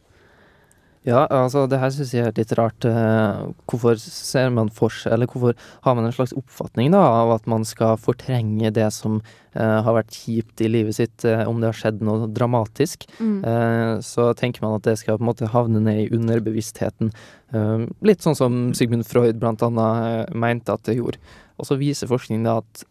Ja, 1.09 1.23
altså 1.33 1.63
det 1.71 1.79
her 1.81 1.93
syns 1.95 2.11
jeg 2.13 2.27
er 2.29 2.35
litt 2.37 2.51
rart. 2.59 2.85
Eh, 2.85 3.39
Hvorfor 3.71 3.97
ser 4.03 4.51
man 4.53 4.69
for 4.75 4.93
seg, 4.93 5.15
eller 5.15 5.31
hvorfor 5.31 5.55
har 5.87 5.97
man 5.97 6.09
en 6.09 6.13
slags 6.15 6.35
oppfatning 6.37 6.91
da, 6.93 7.01
av 7.23 7.33
at 7.39 7.47
man 7.49 7.65
skal 7.69 7.97
fortrenge 8.01 8.73
det 8.77 8.89
som 8.93 9.21
eh, 9.55 9.79
har 9.87 9.97
vært 9.97 10.13
kjipt 10.19 10.61
i 10.65 10.69
livet 10.69 10.99
sitt, 10.99 11.25
eh, 11.25 11.47
om 11.49 11.63
det 11.63 11.71
har 11.71 11.79
skjedd 11.81 12.03
noe 12.05 12.29
dramatisk? 12.37 13.07
Mm. 13.23 13.39
Eh, 13.41 13.95
så 14.05 14.29
tenker 14.37 14.67
man 14.67 14.77
at 14.77 14.85
det 14.89 14.99
skal 15.01 15.17
på 15.17 15.25
en 15.25 15.31
måte 15.31 15.49
havne 15.55 15.81
ned 15.87 16.03
i 16.03 16.11
underbevisstheten. 16.19 17.15
Eh, 17.57 17.87
litt 18.05 18.27
sånn 18.27 18.37
som 18.37 18.61
Sigmund 18.77 19.09
Freud 19.09 19.41
blant 19.41 19.65
annet 19.65 20.29
eh, 20.29 20.37
mente 20.37 20.77
at 20.77 20.85
det 20.91 20.99
gjorde. 20.99 21.23
Og 21.59 21.67
så 21.67 21.79
viser 21.81 22.11
forskningen 22.11 22.45
da 22.47 22.61
at 22.61 22.85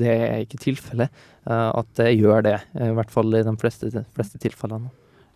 det 0.00 0.08
er 0.10 0.40
ikke 0.42 0.58
tilfellet. 0.58 1.12
at 1.46 1.86
det 1.98 2.08
gjør 2.16 2.42
det, 2.42 2.56
i 2.74 2.88
hvert 2.96 3.12
fall 3.12 3.30
i 3.36 3.44
de 3.46 3.52
fleste, 3.60 3.92
fleste 4.16 4.40
tilfellene. 4.42 4.90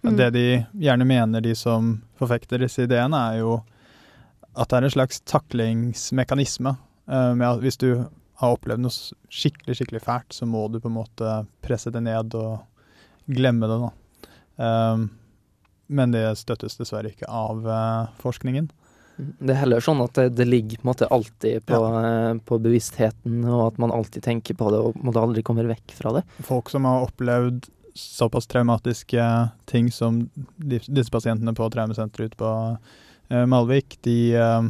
Ja, 0.06 0.12
Mm. 0.12 0.16
Det 0.20 0.26
de 0.36 0.66
gjerne 0.78 1.04
mener, 1.04 1.42
de 1.42 1.54
som 1.58 1.96
forfekter 2.18 2.62
disse 2.62 2.84
ideene, 2.86 3.18
er 3.32 3.40
jo 3.40 3.56
at 4.56 4.70
det 4.70 4.78
er 4.78 4.86
en 4.86 4.94
slags 4.94 5.20
taklingsmekanisme. 5.26 6.76
eh, 7.08 7.34
med 7.34 7.46
at 7.46 7.60
Hvis 7.60 7.78
du 7.78 8.06
har 8.40 8.54
opplevd 8.56 8.82
noe 8.82 8.90
skikkelig 9.30 9.76
skikkelig 9.78 10.02
fælt, 10.04 10.32
så 10.34 10.46
må 10.46 10.66
du 10.70 10.80
på 10.80 10.88
en 10.90 10.96
måte 10.98 11.46
presse 11.62 11.90
det 11.90 12.02
ned 12.02 12.34
og 12.34 12.60
glemme 13.26 13.66
det. 13.66 13.78
da. 14.56 14.92
Um, 14.92 15.10
men 15.88 16.10
det 16.12 16.24
støttes 16.38 16.76
dessverre 16.76 17.12
ikke 17.12 17.28
av 17.30 17.66
eh, 17.66 18.08
forskningen. 18.22 18.70
Det 19.16 19.54
er 19.54 19.60
heller 19.62 19.80
sånn 19.80 20.02
at 20.04 20.12
det, 20.18 20.26
det 20.36 20.44
ligger 20.48 20.80
på 20.80 20.84
en 20.84 20.90
måte 20.90 21.08
alltid 21.14 21.64
på, 21.64 21.78
eh, 22.02 22.34
på 22.44 22.58
bevisstheten, 22.60 23.44
og 23.48 23.62
at 23.70 23.78
man 23.78 23.94
alltid 23.94 24.26
tenker 24.26 24.58
på 24.58 24.68
det 24.74 24.80
og 24.82 24.92
på 24.96 25.00
en 25.00 25.08
måte 25.08 25.22
aldri 25.22 25.44
kommer 25.46 25.68
vekk 25.70 25.94
fra 25.96 26.12
det. 26.18 26.24
Folk 26.44 26.68
som 26.72 26.84
har 26.84 27.06
opplevd 27.06 27.70
såpass 27.96 28.46
traumatiske 28.46 29.48
ting 29.64 29.90
som 29.92 30.22
disse 30.56 31.10
pasientene 31.12 31.54
på 31.56 31.68
traumesenteret 31.72 32.32
ute 32.32 32.40
på 32.40 32.50
eh, 33.28 33.46
Malvik, 33.48 33.98
de, 34.06 34.18
eh, 34.36 34.68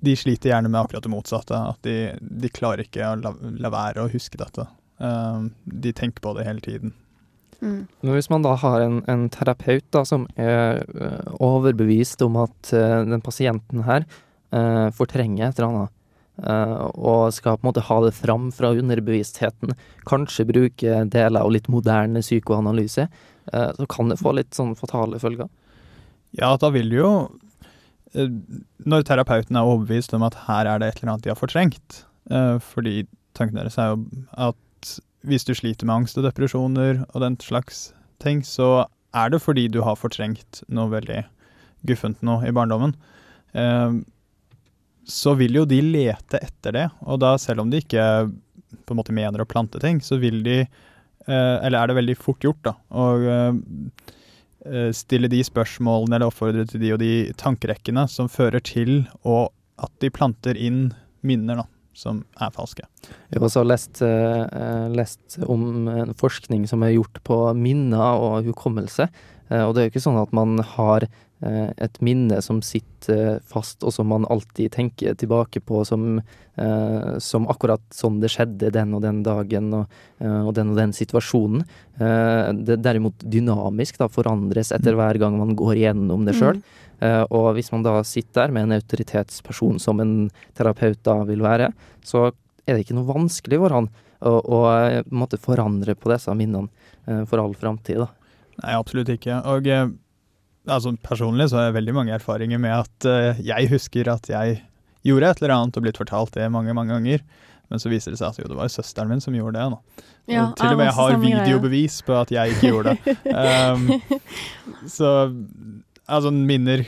de 0.00 0.16
sliter 0.16 0.52
gjerne 0.52 0.70
med 0.70 0.80
akkurat 0.80 1.04
det 1.04 1.12
motsatte. 1.12 1.58
At 1.74 1.82
de, 1.86 2.14
de 2.20 2.52
klarer 2.52 2.86
ikke 2.86 3.04
å 3.06 3.18
la, 3.20 3.34
la 3.60 3.72
være 3.74 4.04
å 4.04 4.10
huske 4.12 4.40
dette. 4.40 4.66
Eh, 5.00 5.46
de 5.84 5.94
tenker 5.96 6.24
på 6.24 6.34
det 6.38 6.48
hele 6.48 6.64
tiden. 6.64 6.96
Mm. 7.60 7.84
Men 8.00 8.16
hvis 8.16 8.30
man 8.32 8.44
da 8.46 8.54
har 8.56 8.80
en, 8.80 9.02
en 9.10 9.28
terapeut 9.32 9.84
da, 9.92 10.06
som 10.08 10.24
er 10.40 10.80
overbevist 11.36 12.22
om 12.24 12.38
at 12.40 12.72
den 12.72 13.20
pasienten 13.20 13.84
her 13.84 14.06
eh, 14.54 14.88
fortrenger 14.96 15.48
et 15.48 15.58
eller 15.58 15.68
annet, 15.68 15.96
og 16.40 17.34
skal 17.36 17.58
på 17.58 17.66
en 17.66 17.68
måte 17.68 17.84
ha 17.84 17.98
det 18.04 18.14
fram 18.16 18.48
fra 18.54 18.72
underbevisstheten, 18.72 19.74
kanskje 20.08 20.46
bruke 20.48 21.02
deler 21.12 21.44
av 21.44 21.52
litt 21.52 21.68
moderne 21.68 22.22
psykoanalyse, 22.24 23.08
eh, 23.52 23.70
så 23.76 23.88
kan 23.90 24.08
det 24.08 24.20
få 24.20 24.32
litt 24.38 24.56
sånn 24.56 24.72
fatale 24.78 25.20
følger. 25.20 25.50
Ja, 26.38 26.54
da 26.56 26.70
vil 26.70 26.92
jo 26.94 27.08
eh, 28.14 28.30
Når 28.86 29.06
terapeuten 29.08 29.58
er 29.58 29.66
overbevist 29.66 30.14
om 30.14 30.22
at 30.22 30.36
her 30.46 30.68
er 30.70 30.78
det 30.78 30.90
et 30.90 31.00
eller 31.00 31.16
annet 31.16 31.24
de 31.24 31.32
har 31.32 31.40
fortrengt 31.40 32.04
eh, 32.30 32.54
Fordi 32.62 33.02
tanken 33.34 33.58
deres 33.58 33.78
er 33.82 33.96
jo 33.96 34.04
at 34.38 34.92
hvis 35.26 35.44
du 35.44 35.50
sliter 35.58 35.88
med 35.88 35.96
angst 35.96 36.20
og 36.20 36.24
depresjoner 36.24 37.02
og 37.10 37.18
den 37.20 37.34
slags 37.42 37.90
ting, 38.22 38.44
så 38.46 38.86
er 39.12 39.34
det 39.34 39.42
fordi 39.42 39.66
du 39.68 39.82
har 39.84 39.98
fortrengt 39.98 40.62
noe 40.72 40.88
veldig 40.94 41.24
guffent 41.84 42.22
nå 42.24 42.38
i 42.46 42.54
barndommen. 42.56 42.94
Så 45.10 45.34
vil 45.38 45.58
jo 45.60 45.66
de 45.68 45.80
lete 45.82 46.38
etter 46.38 46.76
det, 46.76 46.86
og 47.02 47.20
da 47.22 47.34
selv 47.40 47.64
om 47.64 47.72
de 47.72 47.82
ikke 47.82 48.04
på 48.86 48.94
en 48.94 49.00
måte 49.00 49.14
mener 49.14 49.42
å 49.42 49.48
plante 49.48 49.80
ting, 49.82 50.00
så 50.02 50.20
vil 50.22 50.42
de 50.46 50.60
eh, 50.62 51.56
Eller 51.66 51.78
er 51.78 51.90
det 51.90 51.98
veldig 51.98 52.16
fort 52.18 52.44
gjort, 52.44 52.62
da. 52.66 52.74
Og 53.02 53.26
eh, 53.26 53.58
eh, 54.70 54.90
stille 54.96 55.30
de 55.30 55.42
spørsmålene 55.46 56.18
eller 56.18 56.30
oppfordre 56.30 56.66
til 56.70 56.82
de 56.84 56.94
og 56.94 57.02
de 57.02 57.12
tankerekkene 57.40 58.06
som 58.10 58.30
fører 58.30 58.62
til 58.64 59.04
og 59.22 59.50
at 59.80 59.92
de 60.04 60.12
planter 60.12 60.58
inn 60.60 60.90
minner 61.26 61.62
da, 61.62 61.66
som 61.96 62.22
er 62.40 62.52
falske. 62.54 62.86
Jeg 63.30 63.40
har 63.40 63.46
også 63.48 63.64
lest, 63.66 64.02
eh, 64.04 64.86
lest 64.92 65.40
om 65.46 66.14
forskning 66.20 66.66
som 66.70 66.84
er 66.84 66.94
gjort 66.94 67.22
på 67.26 67.42
minner 67.56 68.20
og 68.20 68.50
hukommelse. 68.50 69.08
Uh, 69.50 69.64
og 69.66 69.74
det 69.74 69.80
er 69.80 69.88
jo 69.88 69.90
ikke 69.94 70.04
sånn 70.04 70.20
at 70.20 70.30
man 70.36 70.60
har 70.76 71.08
et 71.40 72.00
minne 72.04 72.36
som 72.44 72.58
sitter 72.60 73.38
fast, 73.48 73.80
og 73.86 73.94
som 73.94 74.10
man 74.12 74.26
alltid 74.28 74.74
tenker 74.74 75.14
tilbake 75.16 75.62
på 75.64 75.84
som, 75.88 76.18
eh, 76.60 77.18
som 77.18 77.48
akkurat 77.48 77.80
sånn 77.94 78.18
det 78.20 78.28
skjedde 78.34 78.72
den 78.74 78.92
og 78.94 79.00
den 79.02 79.22
dagen 79.24 79.72
og, 79.78 79.96
eh, 80.20 80.42
og 80.42 80.52
den 80.58 80.74
og 80.74 80.76
den 80.76 80.92
situasjonen. 80.92 81.64
Eh, 81.96 82.52
det 82.60 82.76
er 82.76 82.84
derimot 82.84 83.24
dynamisk, 83.24 83.96
da, 83.98 84.10
forandres 84.12 84.72
etter 84.76 84.98
hver 84.98 85.18
gang 85.18 85.38
man 85.40 85.56
går 85.56 85.80
gjennom 85.80 86.28
det 86.28 86.36
sjøl. 86.36 86.60
Eh, 87.00 87.24
og 87.30 87.54
hvis 87.56 87.72
man 87.72 87.82
da 87.86 87.96
sitter 88.04 88.46
der 88.46 88.52
med 88.52 88.68
en 88.68 88.76
autoritetsperson 88.76 89.80
som 89.80 90.00
en 90.00 90.30
terapeut 90.58 91.00
da 91.02 91.22
vil 91.24 91.40
være, 91.40 91.72
så 92.04 92.28
er 92.66 92.76
det 92.76 92.84
ikke 92.84 92.98
noe 92.98 93.08
vanskelig 93.08 93.60
for 93.62 93.78
han 93.78 93.88
å, 94.20 94.36
å 94.36 94.60
eh, 94.76 95.02
måte 95.08 95.40
forandre 95.40 95.96
på 95.96 96.12
disse 96.12 96.34
minnene 96.36 96.68
eh, 97.06 97.24
for 97.24 97.40
all 97.42 97.56
framtid. 97.56 98.04
Nei, 98.60 98.76
absolutt 98.76 99.12
ikke. 99.14 99.40
Og 99.48 99.68
eh, 99.70 99.88
altså, 100.68 100.94
personlig 101.04 101.50
så 101.50 101.60
har 101.60 101.68
jeg 101.68 101.78
veldig 101.78 101.94
mange 101.96 102.16
erfaringer 102.16 102.60
med 102.62 102.74
at 102.82 103.08
eh, 103.08 103.40
jeg 103.46 103.70
husker 103.72 104.10
at 104.12 104.28
jeg 104.30 104.60
gjorde 105.06 105.30
et 105.30 105.40
eller 105.40 105.54
annet 105.56 105.78
og 105.78 105.86
blitt 105.86 106.00
fortalt 106.00 106.34
det 106.36 106.50
mange, 106.52 106.74
mange 106.76 106.92
ganger. 106.92 107.24
Men 107.70 107.78
så 107.78 107.90
viser 107.92 108.12
det 108.12 108.18
seg 108.18 108.32
at 108.32 108.40
jo, 108.40 108.48
det 108.50 108.58
var 108.58 108.70
søsteren 108.72 109.12
min 109.12 109.22
som 109.22 109.36
gjorde 109.36 109.60
det. 109.60 109.68
Da. 109.70 110.06
Ja, 110.30 110.46
og 110.48 110.56
til 110.58 110.72
og 110.72 110.80
med 110.80 110.88
jeg 110.88 110.96
har 110.96 111.20
videobevis 111.22 112.00
på 112.06 112.16
at 112.18 112.32
jeg 112.34 112.56
ikke 112.56 112.72
gjorde 112.72 112.96
det. 112.96 113.14
Um, 113.30 113.86
så 114.98 115.12
altså, 116.10 116.34
minner 116.34 116.84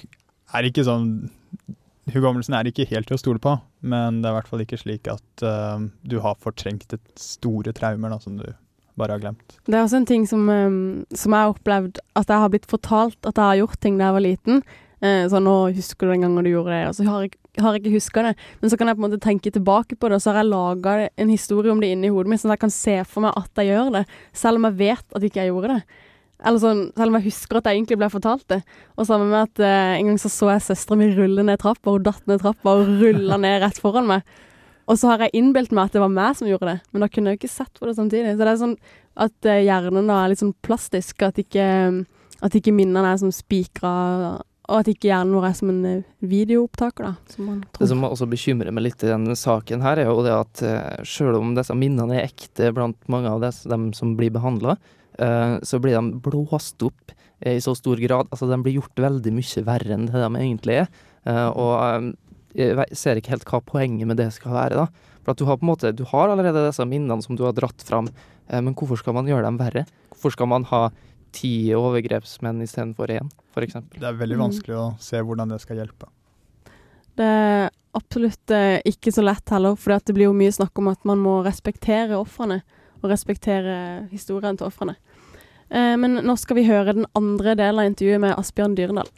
er 0.53 0.69
ikke 0.69 0.85
sånn 0.87 1.31
Hukommelsen 2.13 2.57
er 2.59 2.67
ikke 2.67 2.89
helt 2.91 3.07
til 3.07 3.15
å 3.15 3.21
stole 3.21 3.39
på, 3.39 3.53
men 3.87 4.17
det 4.19 4.27
er 4.27 4.33
i 4.33 4.37
hvert 4.41 4.49
fall 4.51 4.63
ikke 4.65 4.79
slik 4.81 5.07
at 5.07 5.45
uh, 5.47 5.79
du 6.03 6.17
har 6.25 6.35
fortrengt 6.43 6.91
et 6.97 7.05
store 7.15 7.71
traumer 7.79 8.11
da, 8.11 8.19
som 8.19 8.41
du 8.41 8.49
bare 8.99 9.17
har 9.17 9.23
glemt. 9.23 9.59
Det 9.67 9.75
er 9.77 9.83
også 9.83 10.03
en 10.03 10.09
ting 10.09 10.25
som, 10.29 10.47
um, 10.49 10.79
som 11.17 11.35
jeg 11.35 11.47
har 11.47 11.53
opplevd 11.55 12.01
at 12.19 12.33
jeg 12.33 12.45
har 12.45 12.53
blitt 12.53 12.71
fortalt 12.71 13.19
at 13.29 13.37
jeg 13.37 13.45
har 13.45 13.61
gjort 13.63 13.81
ting 13.81 14.01
da 14.01 14.11
jeg 14.11 14.19
var 14.19 14.27
liten. 14.29 14.65
Sånn 15.03 15.31
så 15.33 15.39
nå 15.43 15.53
husker 15.75 16.07
du 16.07 16.13
den 16.13 16.23
gangen 16.23 16.47
du 16.47 16.53
gjorde 16.53 16.77
det, 16.77 16.83
og 16.87 16.93
så 16.95 17.05
har 17.09 17.25
jeg, 17.25 17.33
har 17.59 17.75
jeg 17.75 17.83
ikke 17.83 17.97
huska 17.97 18.23
det. 18.23 18.37
Men 18.61 18.71
så 18.71 18.77
kan 18.79 18.87
jeg 18.87 18.95
på 18.95 19.03
en 19.03 19.07
måte 19.09 19.25
tenke 19.25 19.51
tilbake 19.51 19.97
på 19.99 20.07
det, 20.07 20.21
og 20.21 20.23
så 20.23 20.31
har 20.31 20.39
jeg 20.39 20.51
laga 20.53 20.93
en 21.11 21.33
historie 21.33 21.73
om 21.75 21.83
det 21.83 21.91
inni 21.91 22.13
hodet 22.15 22.31
mitt, 22.31 22.43
sånn 22.43 22.53
at 22.53 22.61
jeg 22.61 22.63
kan 22.69 22.75
se 22.77 22.95
for 23.11 23.27
meg 23.27 23.35
at 23.41 23.59
jeg 23.59 23.73
gjør 23.73 23.91
det, 23.97 24.05
selv 24.45 24.61
om 24.61 24.69
jeg 24.69 24.79
vet 24.79 25.19
at 25.19 25.27
ikke 25.27 25.43
jeg 25.43 25.51
gjorde 25.51 25.73
det. 25.75 25.99
Eller 26.43 26.63
sånn, 26.63 26.85
selv 26.95 27.11
om 27.11 27.19
jeg 27.19 27.27
husker 27.33 27.59
at 27.59 27.67
jeg 27.67 27.81
egentlig 27.81 27.99
ble 27.99 28.11
fortalt 28.13 28.47
det. 28.51 28.61
Og 28.95 29.07
sammen 29.11 29.31
med 29.31 29.51
at 29.51 29.63
eh, 29.63 29.97
en 29.99 30.13
gang 30.13 30.23
så 30.23 30.31
så 30.31 30.53
jeg 30.53 30.65
søstera 30.69 30.99
mi 30.99 31.11
rulle 31.15 31.45
ned 31.47 31.61
trappa, 31.63 31.95
hun 31.95 32.07
datt 32.07 32.25
ned 32.31 32.43
trappa 32.43 32.79
og 32.79 32.97
rulla 33.03 33.39
ned 33.43 33.61
rett 33.63 33.83
foran 33.83 34.11
meg. 34.11 34.33
Og 34.93 34.99
så 35.01 35.09
har 35.09 35.25
jeg 35.25 35.33
innbilt 35.39 35.73
meg 35.73 35.89
at 35.89 35.97
det 35.97 36.03
var 36.03 36.13
meg 36.13 36.37
som 36.37 36.49
gjorde 36.49 36.69
det, 36.69 36.79
men 36.93 37.05
da 37.05 37.09
kunne 37.09 37.33
jeg 37.33 37.39
jo 37.39 37.41
ikke 37.41 37.55
sett 37.55 37.79
på 37.81 37.89
det 37.89 37.97
samtidig. 37.97 38.35
Så 38.37 38.45
det 38.45 38.51
er 38.51 38.61
sånn 38.61 38.79
at 39.25 39.49
eh, 39.49 39.63
hjernen 39.65 40.09
da 40.11 40.19
er 40.21 40.33
litt 40.33 40.43
sånn 40.43 40.57
plastisk, 40.65 41.25
at 41.25 41.39
ikke, 41.41 41.67
at 42.45 42.57
ikke 42.59 42.75
minnene 42.77 43.15
er 43.15 43.21
som 43.23 43.33
spikra, 43.33 43.93
og 44.69 44.77
at 44.77 44.91
ikke 44.93 45.09
hjernen 45.09 45.33
vår 45.39 45.47
er 45.49 45.55
som 45.57 45.71
en 45.73 45.87
eh, 45.89 46.11
videoopptaker, 46.29 47.09
da. 47.09 47.15
Som 47.33 47.63
Det 47.79 47.89
som 47.89 48.05
også 48.09 48.29
bekymrer 48.29 48.75
meg 48.75 48.91
litt 48.91 49.07
i 49.07 49.13
denne 49.15 49.37
saken 49.39 49.85
her, 49.85 50.03
er 50.03 50.13
jo 50.13 50.27
det 50.27 50.35
at 50.37 50.65
uh, 50.67 51.07
selv 51.09 51.41
om 51.41 51.55
disse 51.57 51.77
minnene 51.77 52.21
er 52.21 52.29
ekte 52.29 52.69
blant 52.77 53.01
mange 53.13 53.33
av 53.33 53.41
dem 53.49 53.91
som 53.97 54.13
blir 54.19 54.35
behandla, 54.35 54.77
så 55.13 55.77
blir 55.77 55.93
de 55.93 56.21
blåst 56.25 56.81
opp 56.87 57.13
eh, 57.45 57.59
i 57.59 57.61
så 57.61 57.75
stor 57.77 58.01
grad. 58.01 58.31
Altså, 58.33 58.47
de 58.49 58.57
blir 58.65 58.79
gjort 58.79 59.03
veldig 59.05 59.33
mye 59.37 59.65
verre 59.67 59.93
enn 59.93 60.07
det 60.09 60.23
de 60.23 60.31
egentlig 60.41 60.79
er. 60.81 60.89
Eh, 61.29 61.49
og 61.53 61.75
eh, 61.79 62.07
jeg 62.55 62.97
ser 62.99 63.17
ikke 63.17 63.31
helt 63.35 63.45
hva 63.49 63.61
poenget 63.65 64.07
med 64.07 64.17
det 64.17 64.31
skal 64.33 64.53
være. 64.53 64.75
da. 64.85 64.87
For 65.23 65.33
at 65.33 65.39
du 65.39 65.45
har 65.47 65.57
på 65.57 65.65
en 65.67 65.71
måte, 65.73 65.93
du 65.95 66.05
har 66.05 66.29
allerede 66.29 66.67
disse 66.67 66.85
minnene 66.89 67.23
som 67.23 67.37
du 67.37 67.45
har 67.45 67.53
dratt 67.53 67.83
fram, 67.87 68.09
eh, 68.49 68.61
men 68.61 68.75
hvorfor 68.75 68.99
skal 68.99 69.15
man 69.15 69.27
gjøre 69.27 69.45
dem 69.47 69.59
verre? 69.59 69.87
Hvorfor 70.11 70.33
skal 70.33 70.49
man 70.49 70.65
ha 70.65 70.91
ti 71.33 71.73
overgrepsmenn 71.73 72.61
istedenfor 72.63 73.09
én, 73.09 73.31
f.eks.? 73.55 73.73
Det 73.99 74.03
er 74.05 74.13
veldig 74.19 74.37
Mm. 74.37 74.45
vanskelig 74.51 74.77
å 74.77 75.01
se 75.01 75.17
hvordan 75.23 75.49
det 75.49 75.61
skal 75.61 75.77
hjelpe. 75.77 76.09
Det 77.17 77.25
er 77.25 77.71
absolutt 77.95 78.51
eh, 78.51 78.81
ikke 78.85 79.13
så 79.13 79.23
lett 79.23 79.49
heller, 79.49 79.77
for 79.77 79.93
det 79.99 80.15
blir 80.15 80.25
jo 80.29 80.33
mye 80.37 80.53
snakk 80.53 80.77
om 80.79 80.89
at 80.89 81.05
man 81.05 81.19
må 81.19 81.43
respektere 81.45 82.17
ofrene, 82.19 82.63
og 83.03 83.11
respektere 83.11 84.09
historien 84.11 84.57
til 84.57 84.67
ofrene. 84.67 84.97
Eh, 85.71 85.97
men 85.97 86.21
nå 86.25 86.37
skal 86.39 86.57
vi 86.57 86.65
høre 86.69 86.95
den 86.95 87.07
andre 87.15 87.55
delen 87.57 87.79
av 87.81 87.87
intervjuet 87.91 88.21
med 88.21 88.37
Asbjørn 88.37 88.75
Dyrendal. 88.77 89.09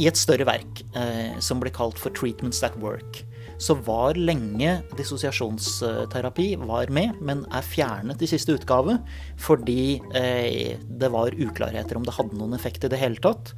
I 0.00 0.08
et 0.08 0.16
større 0.18 0.46
verk 0.48 0.82
eh, 0.96 1.36
som 1.44 1.60
ble 1.60 1.72
kalt 1.74 2.00
for 2.00 2.14
'Treatments 2.14 2.62
That 2.62 2.78
Work', 2.80 3.24
så 3.62 3.76
var 3.86 4.18
lenge 4.18 4.80
dissosiasjonsterapi 4.98 6.48
var 6.64 6.90
med, 6.90 7.20
men 7.22 7.44
er 7.54 7.62
fjernet 7.62 8.22
i 8.24 8.28
siste 8.30 8.56
utgave 8.56 8.96
fordi 9.38 10.00
eh, 10.18 10.80
det 10.82 11.10
var 11.12 11.36
uklarheter 11.36 11.98
om 11.98 12.06
det 12.06 12.16
hadde 12.16 12.38
noen 12.40 12.56
effekt 12.58 12.86
i 12.86 12.90
det 12.90 12.98
hele 12.98 13.22
tatt. 13.22 13.52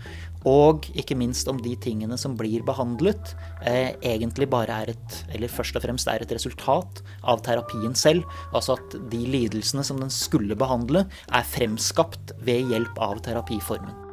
Og 0.44 0.90
ikke 0.92 1.16
minst 1.16 1.48
om 1.48 1.60
de 1.64 1.72
tingene 1.80 2.18
som 2.20 2.36
blir 2.36 2.66
behandlet, 2.68 3.32
eh, 3.64 3.94
egentlig 4.04 4.50
bare 4.52 4.82
er 4.84 4.92
et, 4.92 5.18
eller 5.32 5.48
først 5.48 5.78
og 5.80 5.86
fremst 5.86 6.10
er 6.10 6.20
et 6.20 6.36
resultat 6.36 7.00
av 7.22 7.40
terapien 7.46 7.96
selv. 7.96 8.28
Altså 8.52 8.76
at 8.76 8.98
de 9.12 9.24
lidelsene 9.24 9.86
som 9.86 10.02
den 10.02 10.12
skulle 10.12 10.58
behandle, 10.58 11.06
er 11.32 11.52
fremskapt 11.56 12.36
ved 12.44 12.74
hjelp 12.74 13.00
av 13.00 13.24
terapiformen. 13.24 14.03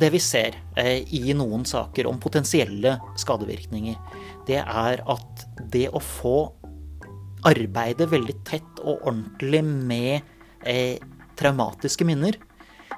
Det 0.00 0.10
vi 0.10 0.20
ser 0.22 0.56
eh, 0.80 1.04
i 1.14 1.34
noen 1.36 1.64
saker 1.68 2.08
om 2.10 2.18
potensielle 2.22 2.96
skadevirkninger, 3.20 3.98
det 4.48 4.60
er 4.60 5.02
at 5.06 5.44
det 5.70 5.86
å 5.94 6.02
få 6.02 6.38
arbeide 7.46 8.08
veldig 8.10 8.36
tett 8.48 8.80
og 8.82 9.04
ordentlig 9.04 9.62
med 9.64 10.20
eh, 10.66 10.96
traumatiske 11.38 12.06
minner, 12.08 12.38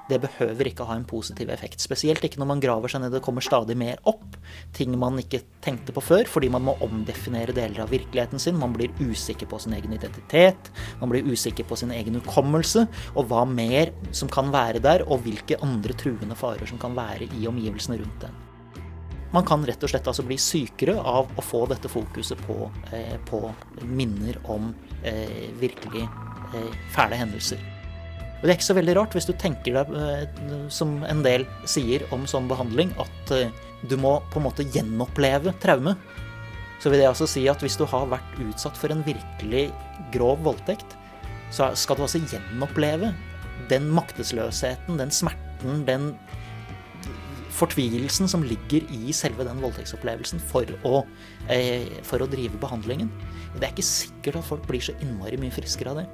det 0.07 0.19
behøver 0.23 0.69
ikke 0.69 0.85
ha 0.87 0.95
en 0.95 1.05
positiv 1.07 1.49
effekt. 1.51 1.83
Spesielt 1.83 2.23
ikke 2.23 2.39
når 2.39 2.49
man 2.53 2.63
graver 2.63 2.91
seg 2.91 3.03
ned. 3.03 3.13
Det 3.15 3.23
kommer 3.25 3.43
stadig 3.43 3.75
mer 3.79 3.99
opp. 4.07 4.37
Ting 4.75 4.95
man 4.99 5.19
ikke 5.19 5.41
tenkte 5.63 5.95
på 5.95 6.03
før, 6.03 6.23
fordi 6.31 6.49
man 6.53 6.63
må 6.67 6.77
omdefinere 6.85 7.55
deler 7.55 7.83
av 7.83 7.91
virkeligheten 7.91 8.41
sin. 8.41 8.59
Man 8.59 8.75
blir 8.75 8.93
usikker 9.03 9.49
på 9.51 9.59
sin 9.63 9.75
egen 9.77 9.95
identitet. 9.97 10.71
Man 11.01 11.11
blir 11.11 11.27
usikker 11.27 11.67
på 11.67 11.79
sin 11.79 11.91
egen 11.95 12.19
hukommelse. 12.21 12.87
Og 13.15 13.27
hva 13.29 13.43
mer 13.49 13.91
som 14.15 14.31
kan 14.31 14.51
være 14.53 14.83
der, 14.83 15.03
og 15.07 15.25
hvilke 15.27 15.59
andre 15.63 15.95
truende 15.99 16.39
farer 16.39 16.67
som 16.69 16.79
kan 16.81 16.95
være 16.97 17.27
i 17.35 17.47
omgivelsene 17.49 17.99
rundt 17.99 18.21
den. 18.23 18.43
Man 19.35 19.43
kan 19.45 19.65
rett 19.67 19.81
og 19.83 19.91
slett 19.91 20.07
altså 20.07 20.23
bli 20.23 20.37
sykere 20.39 20.95
av 20.97 21.27
å 21.35 21.43
få 21.43 21.65
dette 21.67 21.91
fokuset 21.91 22.39
på, 22.47 22.69
eh, 22.95 23.17
på 23.27 23.41
minner 23.83 24.39
om 24.47 24.71
eh, 25.03 25.49
virkelig 25.59 26.05
eh, 26.07 26.77
fæle 26.95 27.19
hendelser. 27.19 27.76
Og 28.37 28.43
Det 28.45 28.51
er 28.51 28.57
ikke 28.59 28.69
så 28.69 28.77
veldig 28.77 28.95
rart 28.99 29.15
hvis 29.17 29.27
du 29.27 29.33
tenker 29.33 29.79
deg, 29.79 29.95
eh, 29.97 30.67
som 30.69 30.99
en 31.07 31.23
del 31.25 31.47
sier 31.65 32.05
om 32.13 32.27
sånn 32.29 32.49
behandling, 32.49 32.93
at 33.01 33.33
eh, 33.33 33.53
du 33.89 33.97
må 34.01 34.19
på 34.31 34.41
en 34.41 34.47
måte 34.47 34.65
gjenoppleve 34.73 35.55
traume. 35.63 35.95
Så 36.77 36.91
vil 36.93 37.01
det 37.01 37.09
altså 37.09 37.25
si 37.29 37.47
at 37.49 37.63
hvis 37.65 37.77
du 37.79 37.85
har 37.89 38.05
vært 38.11 38.41
utsatt 38.43 38.77
for 38.77 38.93
en 38.93 39.01
virkelig 39.05 39.71
grov 40.13 40.43
voldtekt, 40.45 40.93
så 41.49 41.71
skal 41.79 41.97
du 41.97 42.05
altså 42.05 42.21
gjenoppleve 42.21 43.13
den 43.71 43.89
maktesløsheten, 43.95 44.99
den 44.99 45.13
smerten, 45.13 45.81
den 45.87 46.11
fortvilelsen 47.57 48.29
som 48.29 48.45
ligger 48.45 48.85
i 48.93 49.13
selve 49.15 49.47
den 49.47 49.61
voldtektsopplevelsen 49.63 50.41
for 50.51 50.69
å, 50.85 51.01
eh, 51.49 51.89
for 52.05 52.21
å 52.21 52.29
drive 52.29 52.59
behandlingen. 52.61 53.09
Det 53.57 53.63
er 53.63 53.73
ikke 53.73 53.87
sikkert 53.87 54.39
at 54.43 54.45
folk 54.45 54.67
blir 54.67 54.83
så 54.83 54.93
innmari 55.01 55.39
mye 55.41 55.55
friskere 55.55 55.95
av 55.95 56.03
det. 56.03 56.07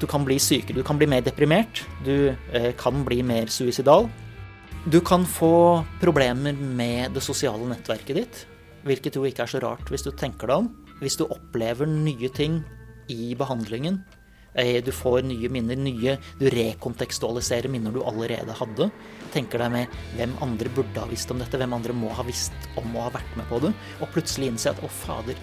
Du 0.00 0.06
kan 0.08 0.24
bli 0.24 0.38
sykere, 0.40 0.80
du 0.80 0.86
kan 0.86 0.96
bli 0.96 1.08
mer 1.10 1.24
deprimert, 1.24 1.82
du 2.06 2.32
eh, 2.56 2.72
kan 2.80 3.04
bli 3.04 3.20
mer 3.26 3.50
suicidal. 3.52 4.08
Du 4.88 5.00
kan 5.04 5.26
få 5.28 5.84
problemer 6.00 6.56
med 6.56 7.12
det 7.12 7.20
sosiale 7.20 7.66
nettverket 7.68 8.16
ditt, 8.16 8.38
hvilket 8.88 9.18
jo 9.18 9.26
ikke 9.28 9.44
er 9.44 9.52
så 9.52 9.60
rart 9.60 9.92
hvis 9.92 10.06
du 10.06 10.10
tenker 10.16 10.48
deg 10.48 10.62
om. 10.64 10.70
Hvis 11.02 11.18
du 11.20 11.26
opplever 11.26 11.88
nye 11.88 12.30
ting 12.32 12.62
i 13.12 13.34
behandlingen, 13.36 13.98
eh, 14.54 14.80
du 14.84 14.88
får 14.92 15.20
nye 15.28 15.52
minner, 15.52 15.76
nye 15.76 16.16
Du 16.40 16.48
rekontekstualiserer 16.48 17.68
minner 17.68 17.92
du 17.92 18.00
allerede 18.00 18.56
hadde. 18.56 18.88
Tenker 19.36 19.60
deg 19.60 19.72
med 19.76 20.00
hvem 20.16 20.32
andre 20.40 20.72
burde 20.72 21.04
ha 21.04 21.08
visst 21.12 21.30
om 21.30 21.44
dette, 21.44 21.60
hvem 21.60 21.76
andre 21.76 21.92
må 21.92 22.08
ha 22.16 22.24
visst 22.24 22.56
om 22.80 22.96
å 22.96 23.04
ha 23.04 23.12
vært 23.18 23.36
med 23.36 23.48
på 23.52 23.60
det, 23.60 23.74
og 24.00 24.12
plutselig 24.16 24.48
innse 24.48 24.72
at 24.72 24.80
å, 24.80 24.88
fader, 24.88 25.36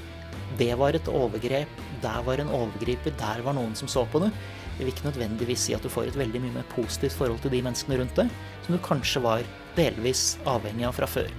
det 0.58 0.74
var 0.82 0.98
et 0.98 1.10
overgrep, 1.12 1.70
der 2.04 2.24
var 2.28 2.42
en 2.42 2.54
overgriper, 2.54 3.16
der 3.20 3.44
var 3.46 3.56
noen 3.58 3.76
som 3.78 3.90
så 3.92 4.06
på 4.12 4.22
det. 4.24 4.32
Det 4.78 4.86
vil 4.86 4.94
ikke 4.94 5.08
nødvendigvis 5.08 5.68
si 5.68 5.74
at 5.74 5.84
du 5.84 5.90
får 5.90 6.12
et 6.12 6.20
veldig 6.20 6.42
mye 6.44 6.60
mer 6.60 6.68
positivt 6.74 7.18
forhold 7.18 7.42
til 7.42 7.54
de 7.56 7.64
menneskene 7.66 7.98
rundt 8.02 8.18
deg, 8.20 8.32
som 8.66 8.76
du 8.76 8.82
kanskje 8.86 9.24
var 9.26 9.46
delvis 9.78 10.36
avhengig 10.50 10.86
av 10.88 10.98
fra 10.98 11.10
før. 11.10 11.32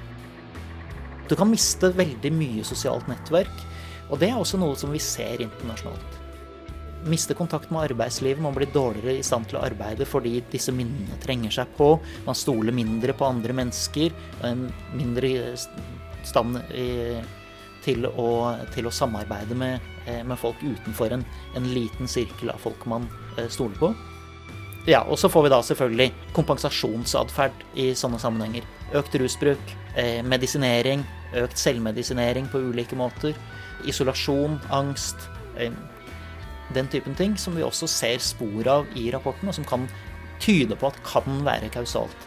Du 1.29 1.37
kan 1.37 1.51
miste 1.51 1.92
veldig 1.92 2.33
mye 2.35 2.64
sosialt 2.66 3.09
nettverk, 3.11 3.66
og 4.09 4.18
det 4.23 4.33
er 4.33 4.40
også 4.40 4.59
noe 4.61 4.79
som 4.81 4.90
vi 4.94 5.03
ser 5.03 5.42
internasjonalt. 5.44 6.16
Miste 7.09 7.37
kontakt 7.38 7.71
med 7.71 7.92
arbeidslivet, 7.92 8.42
man 8.42 8.57
blir 8.57 8.73
dårligere 8.75 9.21
i 9.21 9.27
stand 9.27 9.47
til 9.47 9.61
å 9.61 9.64
arbeide 9.68 10.07
fordi 10.09 10.40
disse 10.51 10.75
minnene 10.75 11.21
trenger 11.23 11.53
seg 11.61 11.71
på, 11.79 11.92
man 12.27 12.38
stoler 12.38 12.75
mindre 12.75 13.14
på 13.14 13.29
andre 13.29 13.55
mennesker, 13.55 14.16
en 14.49 14.66
mindre 14.99 15.53
stand 16.27 16.59
i 16.75 16.88
til 17.88 18.05
å, 18.09 18.29
til 18.74 18.88
å 18.88 18.92
samarbeide 18.94 19.57
med, 19.59 19.85
eh, 20.07 20.20
med 20.27 20.38
folk 20.40 20.61
utenfor 20.62 21.16
en, 21.16 21.24
en 21.57 21.68
liten 21.72 22.11
sirkel 22.11 22.53
av 22.53 22.61
folk 22.62 22.85
man 22.90 23.09
eh, 23.37 23.48
stoler 23.53 23.79
på. 23.81 23.92
Ja, 24.88 25.03
og 25.05 25.18
så 25.20 25.29
får 25.29 25.44
vi 25.44 25.53
da 25.53 25.61
selvfølgelig 25.64 26.09
kompensasjonsatferd 26.37 27.64
i 27.81 27.90
sånne 27.98 28.20
sammenhenger. 28.22 28.68
Økt 28.96 29.16
rusbruk, 29.20 29.74
eh, 30.01 30.20
medisinering, 30.24 31.05
økt 31.37 31.61
selvmedisinering 31.61 32.48
på 32.53 32.62
ulike 32.70 32.96
måter. 32.96 33.37
Isolasjon, 33.88 34.57
angst. 34.74 35.29
Den 36.74 36.88
typen 36.92 37.14
ting 37.16 37.37
som 37.40 37.57
vi 37.57 37.64
også 37.64 37.88
ser 37.88 38.22
spor 38.22 38.68
av 38.68 38.88
i 38.96 39.09
rapporten, 39.12 39.51
og 39.51 39.57
som 39.57 39.66
kan 39.68 39.87
tyde 40.42 40.77
på 40.79 40.88
at 40.88 40.98
kan 41.07 41.44
være 41.46 41.70
kausalt. 41.74 42.27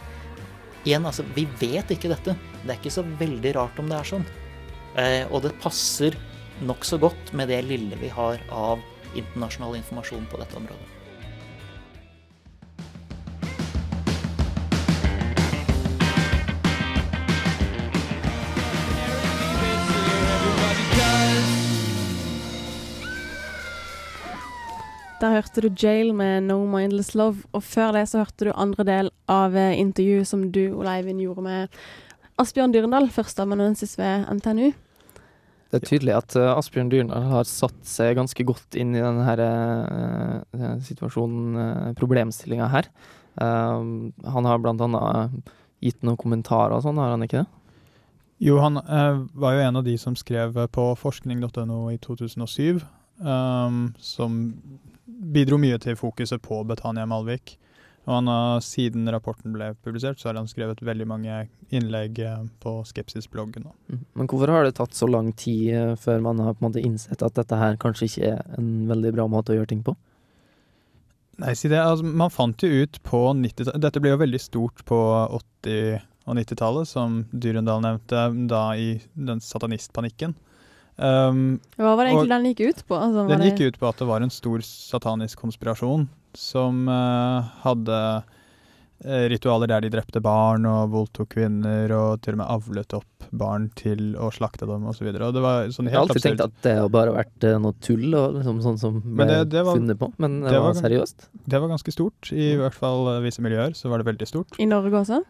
Igjen, 0.82 1.06
altså, 1.06 1.24
vi 1.34 1.46
vet 1.60 1.90
ikke 1.94 2.10
dette. 2.10 2.34
Det 2.62 2.70
er 2.70 2.78
ikke 2.78 2.94
så 2.94 3.04
veldig 3.06 3.54
rart 3.58 3.78
om 3.82 3.90
det 3.90 3.98
er 3.98 4.08
sånn. 4.14 4.24
Eh, 4.96 5.24
og 5.32 5.44
det 5.46 5.54
passer 5.62 6.16
nokså 6.62 6.98
godt 7.00 7.32
med 7.36 7.48
det 7.48 7.62
lille 7.64 7.96
vi 8.00 8.12
har 8.12 8.42
av 8.52 8.82
internasjonal 9.16 9.78
informasjon 9.80 10.26
på 10.28 10.40
dette 10.40 10.58
området. 10.60 10.90
Der 25.22 25.36
hørte 25.36 25.62
du 25.62 25.68
Jail 25.78 26.08
med 26.18 26.48
No 26.48 26.64
Mindless 26.66 27.14
Love, 27.14 27.44
og 27.54 27.62
før 27.62 27.92
det 27.94 28.08
så 28.10 28.24
hørte 28.24 28.48
du 28.48 28.56
andre 28.58 28.84
del 28.84 29.10
av 29.30 29.54
eh, 29.54 29.76
intervjuet 29.78 30.26
som 30.26 30.48
du, 30.50 30.64
Ole 30.74 30.96
Eivind, 30.98 31.22
gjorde 31.22 31.44
med 31.46 31.76
Asbjørn 32.40 32.72
Dyrendal, 32.74 33.10
førsteamanuensis 33.12 33.96
ved 34.00 34.26
NTNU. 34.38 34.72
Det 35.72 35.80
er 35.80 35.88
tydelig 35.88 36.14
at 36.16 36.36
uh, 36.36 36.52
Asbjørn 36.56 36.92
Dyrendal 36.92 37.26
har 37.30 37.48
satt 37.48 37.80
seg 37.88 38.16
ganske 38.18 38.44
godt 38.48 38.76
inn 38.78 38.94
i 38.96 39.02
denne 39.02 39.48
uh, 39.48 40.76
situasjonen, 40.84 41.56
uh, 41.56 41.90
problemstillinga 41.98 42.68
her. 42.72 42.88
Uh, 43.40 44.12
han 44.34 44.48
har 44.48 44.60
blant 44.60 44.84
annet 44.84 45.52
gitt 45.82 46.04
noen 46.06 46.20
kommentarer 46.20 46.76
og 46.76 46.84
sånn, 46.84 47.00
har 47.00 47.14
han 47.16 47.26
ikke 47.26 47.42
det? 47.42 47.48
Jo, 48.42 48.58
han 48.58 48.76
eh, 48.76 49.20
var 49.38 49.54
jo 49.54 49.62
en 49.62 49.76
av 49.78 49.84
de 49.86 49.92
som 49.98 50.16
skrev 50.18 50.56
på 50.74 50.84
forskning.no 50.98 51.82
i 51.92 51.98
2007, 52.02 52.80
um, 53.22 53.84
som 54.02 54.40
bidro 55.06 55.60
mye 55.62 55.78
til 55.82 55.94
fokuset 55.98 56.42
på 56.42 56.58
Betania 56.66 57.06
Malvik. 57.06 57.54
Og 58.02 58.14
han 58.16 58.26
har, 58.26 58.62
siden 58.66 59.06
rapporten 59.14 59.54
ble 59.54 59.68
publisert, 59.84 60.18
så 60.18 60.28
har 60.28 60.38
han 60.40 60.48
skrevet 60.50 60.80
veldig 60.82 61.06
mange 61.06 61.36
innlegg 61.70 62.18
eh, 62.24 62.40
på 62.62 62.80
Skepsis-bloggen. 62.88 63.68
Mm. 63.92 64.00
Men 64.18 64.30
hvorfor 64.30 64.50
har 64.50 64.66
det 64.66 64.74
tatt 64.80 64.96
så 64.98 65.06
lang 65.06 65.30
tid 65.38 65.68
eh, 65.76 65.92
før 66.00 66.24
man 66.24 66.42
har 66.42 66.56
på 66.56 66.64
en 66.64 66.70
måte 66.72 66.82
innsett 66.82 67.22
at 67.22 67.36
dette 67.38 67.58
her 67.60 67.78
kanskje 67.82 68.08
ikke 68.08 68.32
er 68.32 68.56
en 68.58 68.72
veldig 68.90 69.14
bra 69.14 69.28
måte 69.30 69.54
å 69.54 69.60
gjøre 69.60 69.70
ting 69.74 69.84
på? 69.86 69.94
Nei, 71.42 71.54
si 71.58 71.70
det. 71.70 71.78
Altså, 71.78 72.04
man 72.06 72.32
fant 72.34 72.62
jo 72.62 72.82
ut 72.82 72.98
på 73.06 73.20
90-tallet 73.38 73.82
Dette 73.82 74.02
ble 74.02 74.12
jo 74.12 74.20
veldig 74.20 74.40
stort 74.42 74.82
på 74.88 74.98
80- 75.64 76.02
og 76.22 76.36
90-tallet, 76.38 76.90
som 76.90 77.22
Dyrendal 77.30 77.82
nevnte, 77.82 78.26
da 78.50 78.64
i 78.78 78.96
den 79.14 79.40
satanistpanikken. 79.42 80.36
Um, 80.98 81.60
Hva 81.78 81.94
var 81.96 82.04
det 82.04 82.12
egentlig 82.12 82.28
og 82.28 82.34
den 82.34 82.44
gikk 82.52 82.60
ut 82.68 82.82
på? 82.86 82.98
Altså, 83.00 83.24
den 83.30 83.46
gikk 83.48 83.60
ut 83.72 83.78
på 83.80 83.88
at 83.88 83.98
det 84.02 84.06
var 84.10 84.20
en 84.22 84.30
stor 84.30 84.60
satanisk 84.66 85.40
konspirasjon 85.40 86.08
som 86.36 86.86
uh, 86.88 87.42
hadde 87.64 87.96
eh, 89.04 89.24
ritualer 89.32 89.68
der 89.68 89.80
de 89.84 89.90
drepte 89.92 90.20
barn 90.22 90.64
og 90.68 90.92
voldtok 90.92 91.28
kvinner 91.34 91.90
og 91.96 92.20
til 92.22 92.36
og 92.36 92.42
med 92.42 92.52
avlet 92.54 92.94
opp 92.96 93.26
barn 93.32 93.70
til 93.74 94.12
å 94.20 94.28
slakte 94.32 94.68
dem 94.68 94.84
osv. 94.90 95.08
Sånn 95.08 95.88
Jeg 95.88 95.94
har 95.96 96.02
alltid 96.04 96.16
alltid 96.16 96.22
tenkt 96.26 96.44
at 96.44 96.56
det 96.62 96.74
har 96.78 96.88
bare 96.92 97.14
vært 97.16 97.44
eh, 97.48 97.58
noe 97.58 97.72
tull, 97.80 98.08
og 98.14 98.36
liksom 98.38 98.60
sånn 98.64 98.78
som 98.78 99.00
ble 99.00 99.16
Men 99.24 99.28
det- 99.32 99.48
det 99.56 99.64
var- 99.64 99.76
funnet 99.80 99.98
på. 99.98 100.12
Men 100.18 100.40
det, 100.42 100.50
det 100.52 100.60
var, 100.60 100.72
var- 100.74 100.82
seriøst. 100.82 101.28
Det 101.48 101.60
var 101.60 101.68
ganske 101.72 101.92
stort. 101.92 102.32
I 102.32 102.56
hvert 102.60 102.74
fall 102.76 103.08
visse 103.24 103.40
miljøer 103.40 103.72
så 103.74 103.88
var 103.88 103.98
det 104.04 104.06
veldig 104.12 104.28
stort. 104.28 104.60
I 104.60 104.66
Norge 104.68 104.92
også? 104.92 105.22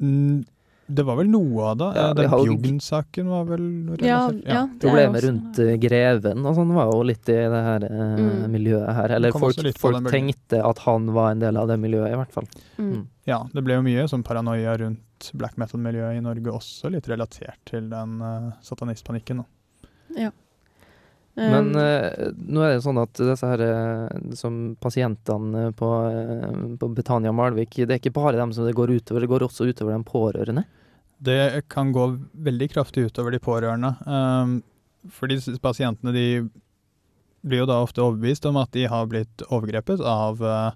Mm, 0.00 0.44
det 0.88 1.04
var 1.04 1.16
vel 1.18 1.28
noe 1.28 1.64
av 1.70 1.76
det. 1.80 1.88
Ja, 1.98 2.04
Eh, 2.08 2.14
Den 2.16 2.30
Jugend-saken 2.48 3.26
var 3.28 3.44
vel 3.44 3.64
Ja, 4.00 4.30
ja. 4.46 4.62
det 4.72 4.80
Problemet 4.86 5.22
rundt 5.26 5.56
sånn, 5.60 5.80
greven 5.80 6.46
og 6.46 6.56
sånn 6.56 6.72
var 6.74 6.88
jo 6.92 7.02
litt 7.04 7.28
i 7.28 7.36
det 7.36 7.62
her 7.68 7.84
eh, 7.84 8.16
Mm. 8.18 8.50
miljøet 8.50 8.94
her. 8.96 9.10
Eller 9.18 9.32
folk, 9.32 9.60
folk 9.76 10.08
tenkte 10.10 10.62
at 10.64 10.78
han 10.86 11.12
var 11.12 11.30
en 11.32 11.38
del 11.44 11.56
av 11.60 11.68
det 11.68 11.76
miljøet, 11.78 12.12
i 12.12 12.16
hvert 12.16 12.32
fall. 12.32 12.48
Mm. 12.78 13.06
Ja, 13.26 13.42
det 13.52 13.62
ble 13.64 13.74
jo 13.76 13.82
mye 13.84 14.08
sånn 14.08 14.24
paranoia 14.24 14.78
rundt 14.80 15.30
black 15.34 15.56
metal-miljøet 15.58 16.16
i 16.16 16.20
Norge, 16.24 16.46
også 16.52 16.90
litt 16.90 17.06
relatert 17.08 17.58
til 17.66 17.88
den 17.90 18.20
uh, 18.22 18.52
satanistpanikken. 18.62 19.44
da. 19.44 19.88
Ja. 20.16 20.30
Men 21.36 21.68
Um, 21.70 21.76
eh, 21.76 22.32
nå 22.50 22.62
er 22.66 22.72
det 22.74 22.82
sånn 22.82 22.98
at 23.00 23.12
disse 23.14 23.46
her 23.46 23.60
som 24.34 24.74
pasientene 24.80 25.68
på, 25.72 25.86
på 26.80 26.88
Betania 26.96 27.30
Malvik, 27.30 27.76
det 27.86 27.90
er 27.94 28.00
ikke 28.00 28.12
bare 28.16 28.36
dem 28.40 28.50
som 28.52 28.66
det 28.66 28.74
går 28.74 28.90
utover, 28.98 29.20
det 29.22 29.28
går 29.30 29.44
også 29.46 29.68
utover 29.70 29.94
de 29.94 30.02
pårørende. 30.02 30.64
Det 31.18 31.68
kan 31.72 31.92
gå 31.92 32.04
veldig 32.46 32.70
kraftig 32.72 33.08
utover 33.08 33.34
de 33.34 33.40
pårørende. 33.42 33.94
Um, 34.06 34.58
for 35.10 35.30
disse 35.30 35.54
pasientene 35.62 36.12
de 36.14 36.26
blir 37.46 37.62
jo 37.62 37.68
da 37.70 37.80
ofte 37.82 38.02
overbevist 38.02 38.46
om 38.48 38.58
at 38.60 38.72
de 38.74 38.86
har 38.90 39.08
blitt 39.10 39.44
overgrepet 39.48 40.02
av, 40.04 40.42
eh, 40.42 40.72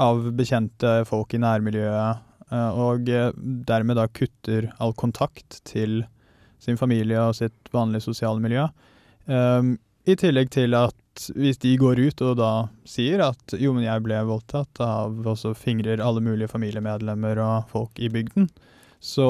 av 0.00 0.28
bekjente 0.38 0.96
folk 1.08 1.34
i 1.34 1.42
nærmiljøet, 1.42 2.22
eh, 2.50 2.70
og 2.70 3.08
eh, 3.08 3.32
dermed 3.68 3.98
da 3.98 4.06
kutter 4.08 4.70
all 4.78 4.94
kontakt 4.94 5.60
til 5.64 6.04
sin 6.62 6.78
familie 6.80 7.20
og 7.20 7.34
sitt 7.36 7.72
vanlige 7.74 8.06
sosiale 8.06 8.40
miljø. 8.40 8.68
Um, 9.26 9.76
I 10.06 10.14
tillegg 10.20 10.50
til 10.52 10.74
at 10.76 11.26
hvis 11.36 11.60
de 11.62 11.74
går 11.80 12.00
ut 12.00 12.22
og 12.24 12.38
da 12.40 12.52
sier 12.88 13.20
at 13.24 13.54
jo, 13.60 13.72
men 13.76 13.84
jeg 13.84 14.02
ble 14.04 14.18
voldtatt 14.26 14.80
av 14.84 15.20
og 15.24 15.36
så 15.40 15.52
fingrer 15.56 16.02
alle 16.02 16.22
mulige 16.24 16.50
familiemedlemmer 16.52 17.40
og 17.40 17.68
folk 17.72 18.00
i 18.00 18.10
bygden, 18.12 18.48
så 19.04 19.28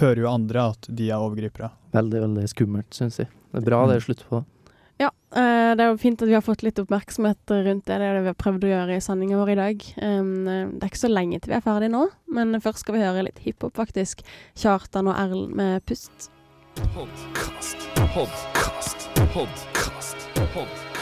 hører 0.00 0.24
jo 0.24 0.32
andre 0.32 0.68
at 0.72 0.88
de 0.90 1.08
er 1.10 1.22
overgripere. 1.22 1.70
Veldig, 1.94 2.20
veldig 2.26 2.50
skummelt, 2.50 2.90
syns 2.96 3.20
jeg. 3.22 3.30
Det 3.52 3.62
er 3.62 3.66
bra 3.68 3.84
det 3.88 4.00
er 4.00 4.06
slutt 4.08 4.24
på. 4.28 4.42
Ja, 4.98 5.10
eh, 5.36 5.74
det 5.76 5.84
er 5.84 5.90
jo 5.92 6.00
fint 6.00 6.22
at 6.24 6.28
vi 6.28 6.34
har 6.34 6.44
fått 6.44 6.64
litt 6.64 6.80
oppmerksomhet 6.80 7.52
rundt 7.52 7.84
det. 7.86 7.98
Det 8.00 8.08
er 8.08 8.16
det 8.16 8.24
vi 8.24 8.32
har 8.32 8.40
prøvd 8.40 8.64
å 8.64 8.72
gjøre 8.72 8.96
i 8.96 9.04
sendinga 9.04 9.38
vår 9.38 9.52
i 9.52 9.58
dag. 9.60 9.86
Eh, 10.08 10.32
det 10.40 10.80
er 10.80 10.90
ikke 10.90 11.04
så 11.04 11.12
lenge 11.12 11.40
til 11.40 11.52
vi 11.52 11.58
er 11.60 11.66
ferdige 11.66 11.94
nå, 11.94 12.06
men 12.38 12.56
først 12.64 12.82
skal 12.84 12.96
vi 12.96 13.04
høre 13.04 13.26
litt 13.28 13.44
hiphop, 13.44 13.76
faktisk. 13.78 14.24
Kjartan 14.58 15.12
og 15.12 15.20
Erlend 15.20 15.54
med 15.60 15.86
Pust. 15.86 16.30
Podcast, 16.96 17.88
podcast, 17.94 19.08
podcast, 19.32 20.28
podkast. 20.34 20.95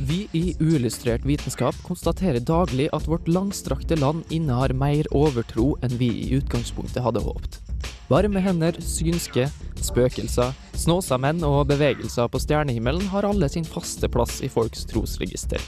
Vi 0.00 0.28
i 0.32 0.56
Uillustrert 0.60 1.24
vitenskap 1.26 1.74
konstaterer 1.82 2.38
daglig 2.40 2.86
at 2.94 3.08
vårt 3.10 3.26
langstrakte 3.28 3.96
land 3.98 4.22
innehar 4.30 4.70
mer 4.70 5.08
overtro 5.10 5.72
enn 5.82 5.96
vi 5.98 6.12
i 6.22 6.28
utgangspunktet 6.36 7.02
hadde 7.02 7.22
håpt. 7.24 7.58
Varme 8.06 8.38
hender, 8.38 8.78
synske, 8.78 9.48
spøkelser, 9.82 10.54
snåsa 10.78 11.18
menn 11.18 11.42
og 11.42 11.66
bevegelser 11.72 12.30
på 12.30 12.38
stjernehimmelen 12.44 13.10
har 13.10 13.26
alle 13.26 13.50
sin 13.50 13.66
faste 13.66 14.06
plass 14.08 14.38
i 14.46 14.52
folks 14.52 14.86
trosregister. 14.86 15.58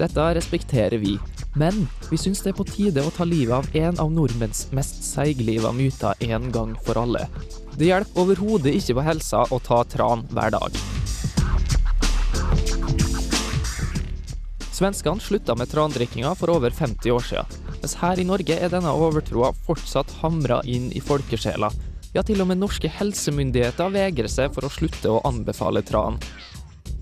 Dette 0.00 0.30
respekterer 0.40 0.96
vi, 1.02 1.18
men 1.52 1.84
vi 2.08 2.16
syns 2.16 2.40
det 2.40 2.54
er 2.54 2.56
på 2.56 2.66
tide 2.72 3.04
å 3.04 3.12
ta 3.12 3.28
livet 3.28 3.52
av 3.52 3.68
en 3.76 4.00
av 4.00 4.16
nordmenns 4.16 4.64
mest 4.72 5.04
seigliva 5.04 5.74
myter 5.76 6.16
en 6.24 6.48
gang 6.56 6.72
for 6.88 7.04
alle. 7.04 7.28
Det 7.76 7.92
hjelper 7.92 8.24
overhodet 8.24 8.72
ikke 8.80 8.96
på 8.96 9.08
helsa 9.12 9.44
å 9.52 9.60
ta 9.60 9.84
tran 9.84 10.24
hver 10.32 10.56
dag. 10.56 10.82
Svenskene 14.82 15.20
slutta 15.20 15.54
med 15.54 15.68
trandrikkinga 15.70 16.34
for 16.34 16.50
over 16.50 16.70
50 16.70 17.10
år 17.14 17.20
siden, 17.22 17.58
mens 17.80 17.92
her 18.00 18.18
i 18.18 18.24
Norge 18.26 18.56
er 18.58 18.70
denne 18.72 18.90
overtroa 18.90 19.52
fortsatt 19.62 20.10
hamra 20.18 20.56
inn 20.66 20.88
i 20.90 20.98
folkesjela. 20.98 21.68
Ja, 22.16 22.24
til 22.26 22.42
og 22.42 22.48
med 22.50 22.58
norske 22.58 22.90
helsemyndigheter 22.90 23.92
vegrer 23.94 24.26
seg 24.26 24.50
for 24.56 24.66
å 24.66 24.72
slutte 24.74 25.12
å 25.12 25.20
anbefale 25.28 25.84
tran. 25.86 26.18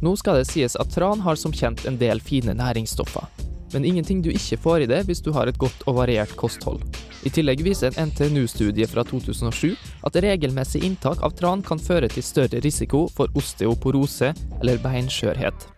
Nå 0.05 0.13
skal 0.21 0.43
det 0.43 0.51
sies 0.51 0.77
at 0.77 0.93
tran 0.93 1.25
har 1.25 1.41
som 1.41 1.57
kjent 1.57 1.87
en 1.89 1.97
del 1.97 2.21
fine 2.21 2.53
næringsstoffer, 2.61 3.33
men 3.73 3.89
ingenting 3.89 4.21
du 4.21 4.29
ikke 4.29 4.61
får 4.61 4.85
i 4.85 4.93
det 4.93 5.01
hvis 5.09 5.25
du 5.25 5.33
har 5.33 5.49
et 5.49 5.65
godt 5.65 5.89
og 5.89 6.03
variert 6.03 6.37
kosthold. 6.37 6.85
I 7.25 7.33
tillegg 7.33 7.65
viser 7.65 7.97
en 7.97 8.13
NTNU-studie 8.13 8.93
fra 8.93 9.09
2007 9.09 9.73
at 10.05 10.23
regelmessig 10.29 10.85
inntak 10.85 11.25
av 11.25 11.33
tran 11.41 11.65
kan 11.65 11.81
føre 11.81 12.13
til 12.13 12.29
større 12.29 12.61
risiko 12.61 13.07
for 13.17 13.33
osteoporose 13.41 14.35
eller 14.61 14.85
beinskjørhet. 14.85 15.71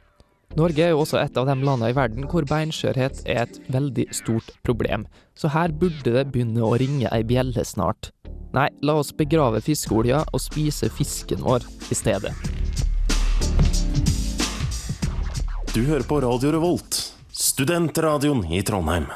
Norge 0.52 0.82
er 0.84 0.90
jo 0.92 1.00
også 1.00 1.16
et 1.16 1.38
av 1.40 1.46
de 1.48 1.54
landene 1.64 1.88
i 1.88 1.94
verden 1.96 2.26
hvor 2.28 2.44
beinskjørhet 2.44 3.22
er 3.24 3.46
et 3.46 3.54
veldig 3.72 4.04
stort 4.12 4.50
problem, 4.66 5.06
så 5.32 5.48
her 5.54 5.72
burde 5.72 6.12
det 6.12 6.26
begynne 6.28 6.60
å 6.60 6.74
ringe 6.76 7.08
ei 7.08 7.22
bjelle 7.24 7.64
snart. 7.64 8.10
Nei, 8.52 8.66
la 8.84 8.98
oss 9.00 9.14
begrave 9.16 9.62
fiskeolja 9.64 10.20
og 10.28 10.44
spise 10.44 10.90
fisken 10.92 11.40
vår 11.40 11.64
i 11.88 11.96
stedet. 11.96 12.34
Du 15.72 15.80
hører 15.88 16.04
på 16.04 16.20
Radio 16.20 16.52
Revolt, 16.52 17.00
studentradioen 17.32 18.44
i 18.52 18.60
Trondheim. 18.60 19.08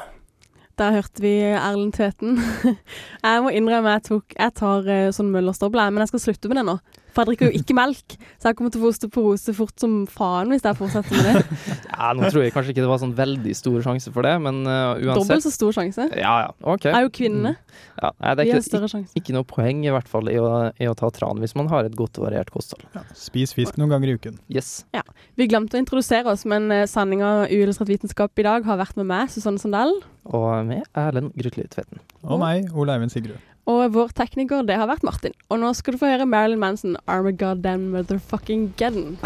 Der 0.77 0.95
hørte 0.95 1.21
vi 1.21 1.35
Erlend 1.51 1.93
Tveten. 1.97 2.41
Jeg 3.27 3.45
må 3.45 3.53
innrømme 3.53 3.93
jeg, 3.93 4.03
tok, 4.09 4.33
jeg 4.37 4.53
tar 4.57 4.89
eh, 4.93 5.09
sånn 5.13 5.31
møllerstøvle, 5.33 5.85
men 5.89 6.03
jeg 6.03 6.11
skal 6.11 6.21
slutte 6.21 6.49
med 6.49 6.59
det 6.59 6.65
nå. 6.67 6.75
For 7.17 7.25
jeg 7.25 7.31
drikker 7.31 7.49
jo 7.49 7.57
ikke 7.63 7.73
melk, 7.73 8.13
så 8.37 8.51
jeg 8.51 8.57
kommer 8.59 8.73
til 8.73 8.77
å 8.77 8.83
få 8.85 8.89
osteoporose 8.93 9.53
fort 9.57 9.81
som 9.81 9.93
faen 10.13 10.51
hvis 10.53 10.61
jeg 10.67 10.77
fortsetter 10.77 11.17
med 11.17 11.25
det. 11.25 11.61
Ja, 11.97 12.11
nå 12.13 12.27
tror 12.29 12.43
jeg 12.45 12.53
kanskje 12.53 12.75
ikke 12.75 12.83
det 12.83 12.89
var 12.91 12.99
sånn 13.01 13.15
veldig 13.17 13.53
stor 13.57 13.79
sjanse 13.81 14.11
for 14.13 14.27
det, 14.27 14.35
men 14.43 14.59
uh, 14.69 14.93
uansett 15.01 15.17
Dobbelt 15.17 15.45
så 15.47 15.51
stor 15.55 15.73
sjanse. 15.73 16.05
Ja, 16.13 16.33
ja, 16.43 16.51
ok. 16.61 16.85
Jeg 16.85 16.93
er 16.93 17.07
jo 17.07 17.11
kvinne. 17.17 17.55
Ja, 17.97 18.11
nei, 18.21 18.35
det 18.37 18.45
Vi 18.45 18.51
er 18.53 18.59
har 18.59 18.65
større 18.67 18.85
ikke, 18.85 18.93
sjanse. 18.93 19.17
ikke 19.17 19.33
noe 19.33 19.47
poeng 19.49 19.81
i 19.87 19.93
hvert 19.95 20.11
fall 20.11 20.29
i 20.29 20.37
å, 20.37 20.51
i 20.77 20.89
å 20.89 20.93
ta 20.97 21.09
tran 21.15 21.41
hvis 21.41 21.55
man 21.57 21.71
har 21.73 21.89
et 21.89 21.97
godt 21.97 22.21
og 22.21 22.27
variert 22.27 22.53
kosthold. 22.53 22.85
Spis 23.17 23.55
fisk 23.57 23.81
noen 23.81 23.95
ganger 23.95 24.13
i 24.13 24.17
uken. 24.19 24.37
Yes. 24.53 24.83
Ja. 24.93 25.01
Vi 25.41 25.49
glemte 25.49 25.79
å 25.79 25.81
introdusere 25.81 26.29
oss, 26.29 26.45
men 26.45 26.69
uh, 26.69 26.85
sendinga 26.89 27.47
Uillustrert 27.49 27.89
vitenskap 27.89 28.37
i 28.37 28.45
dag 28.45 28.69
har 28.69 28.77
vært 28.83 29.01
med 29.01 29.09
meg, 29.09 29.33
Susanne 29.33 29.57
Sandell. 29.61 29.97
Og 30.29 30.49
med 30.69 30.85
Erlend 30.93 31.33
Grutli 31.39 31.65
Tveten. 31.73 32.03
Og 32.27 32.37
meg, 32.43 32.69
Ole 32.77 32.93
Eivind 32.99 33.13
Sigrud. 33.17 33.41
Og 33.67 33.91
vår 33.91 34.13
tekniker, 34.15 34.63
det 34.63 34.77
har 34.79 34.87
vært 34.87 35.03
Martin. 35.03 35.35
Og 35.51 35.59
nå 35.59 35.73
skal 35.75 35.95
du 35.95 35.99
få 35.99 36.07
høre 36.13 36.27
Marilyn 36.29 36.61
Manson, 36.61 36.95
Armageddon 37.11 37.89
Motherfucking 37.91 38.69
Geddon. 38.79 39.17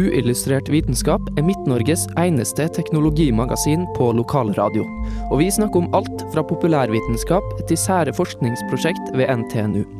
Uillustrert 0.00 0.70
vitenskap 0.72 1.20
er 1.36 1.44
Midt-Norges 1.44 2.06
eneste 2.16 2.64
teknologimagasin 2.72 3.84
på 3.98 4.12
lokalradio. 4.16 4.88
Og 5.28 5.42
vi 5.42 5.52
snakker 5.52 5.84
om 5.84 5.92
alt 6.00 6.24
fra 6.32 6.46
populærvitenskap 6.46 7.56
til 7.68 7.80
sære 7.84 8.16
forskningsprosjekt 8.16 9.12
ved 9.18 9.28
NTNU. 9.42 9.99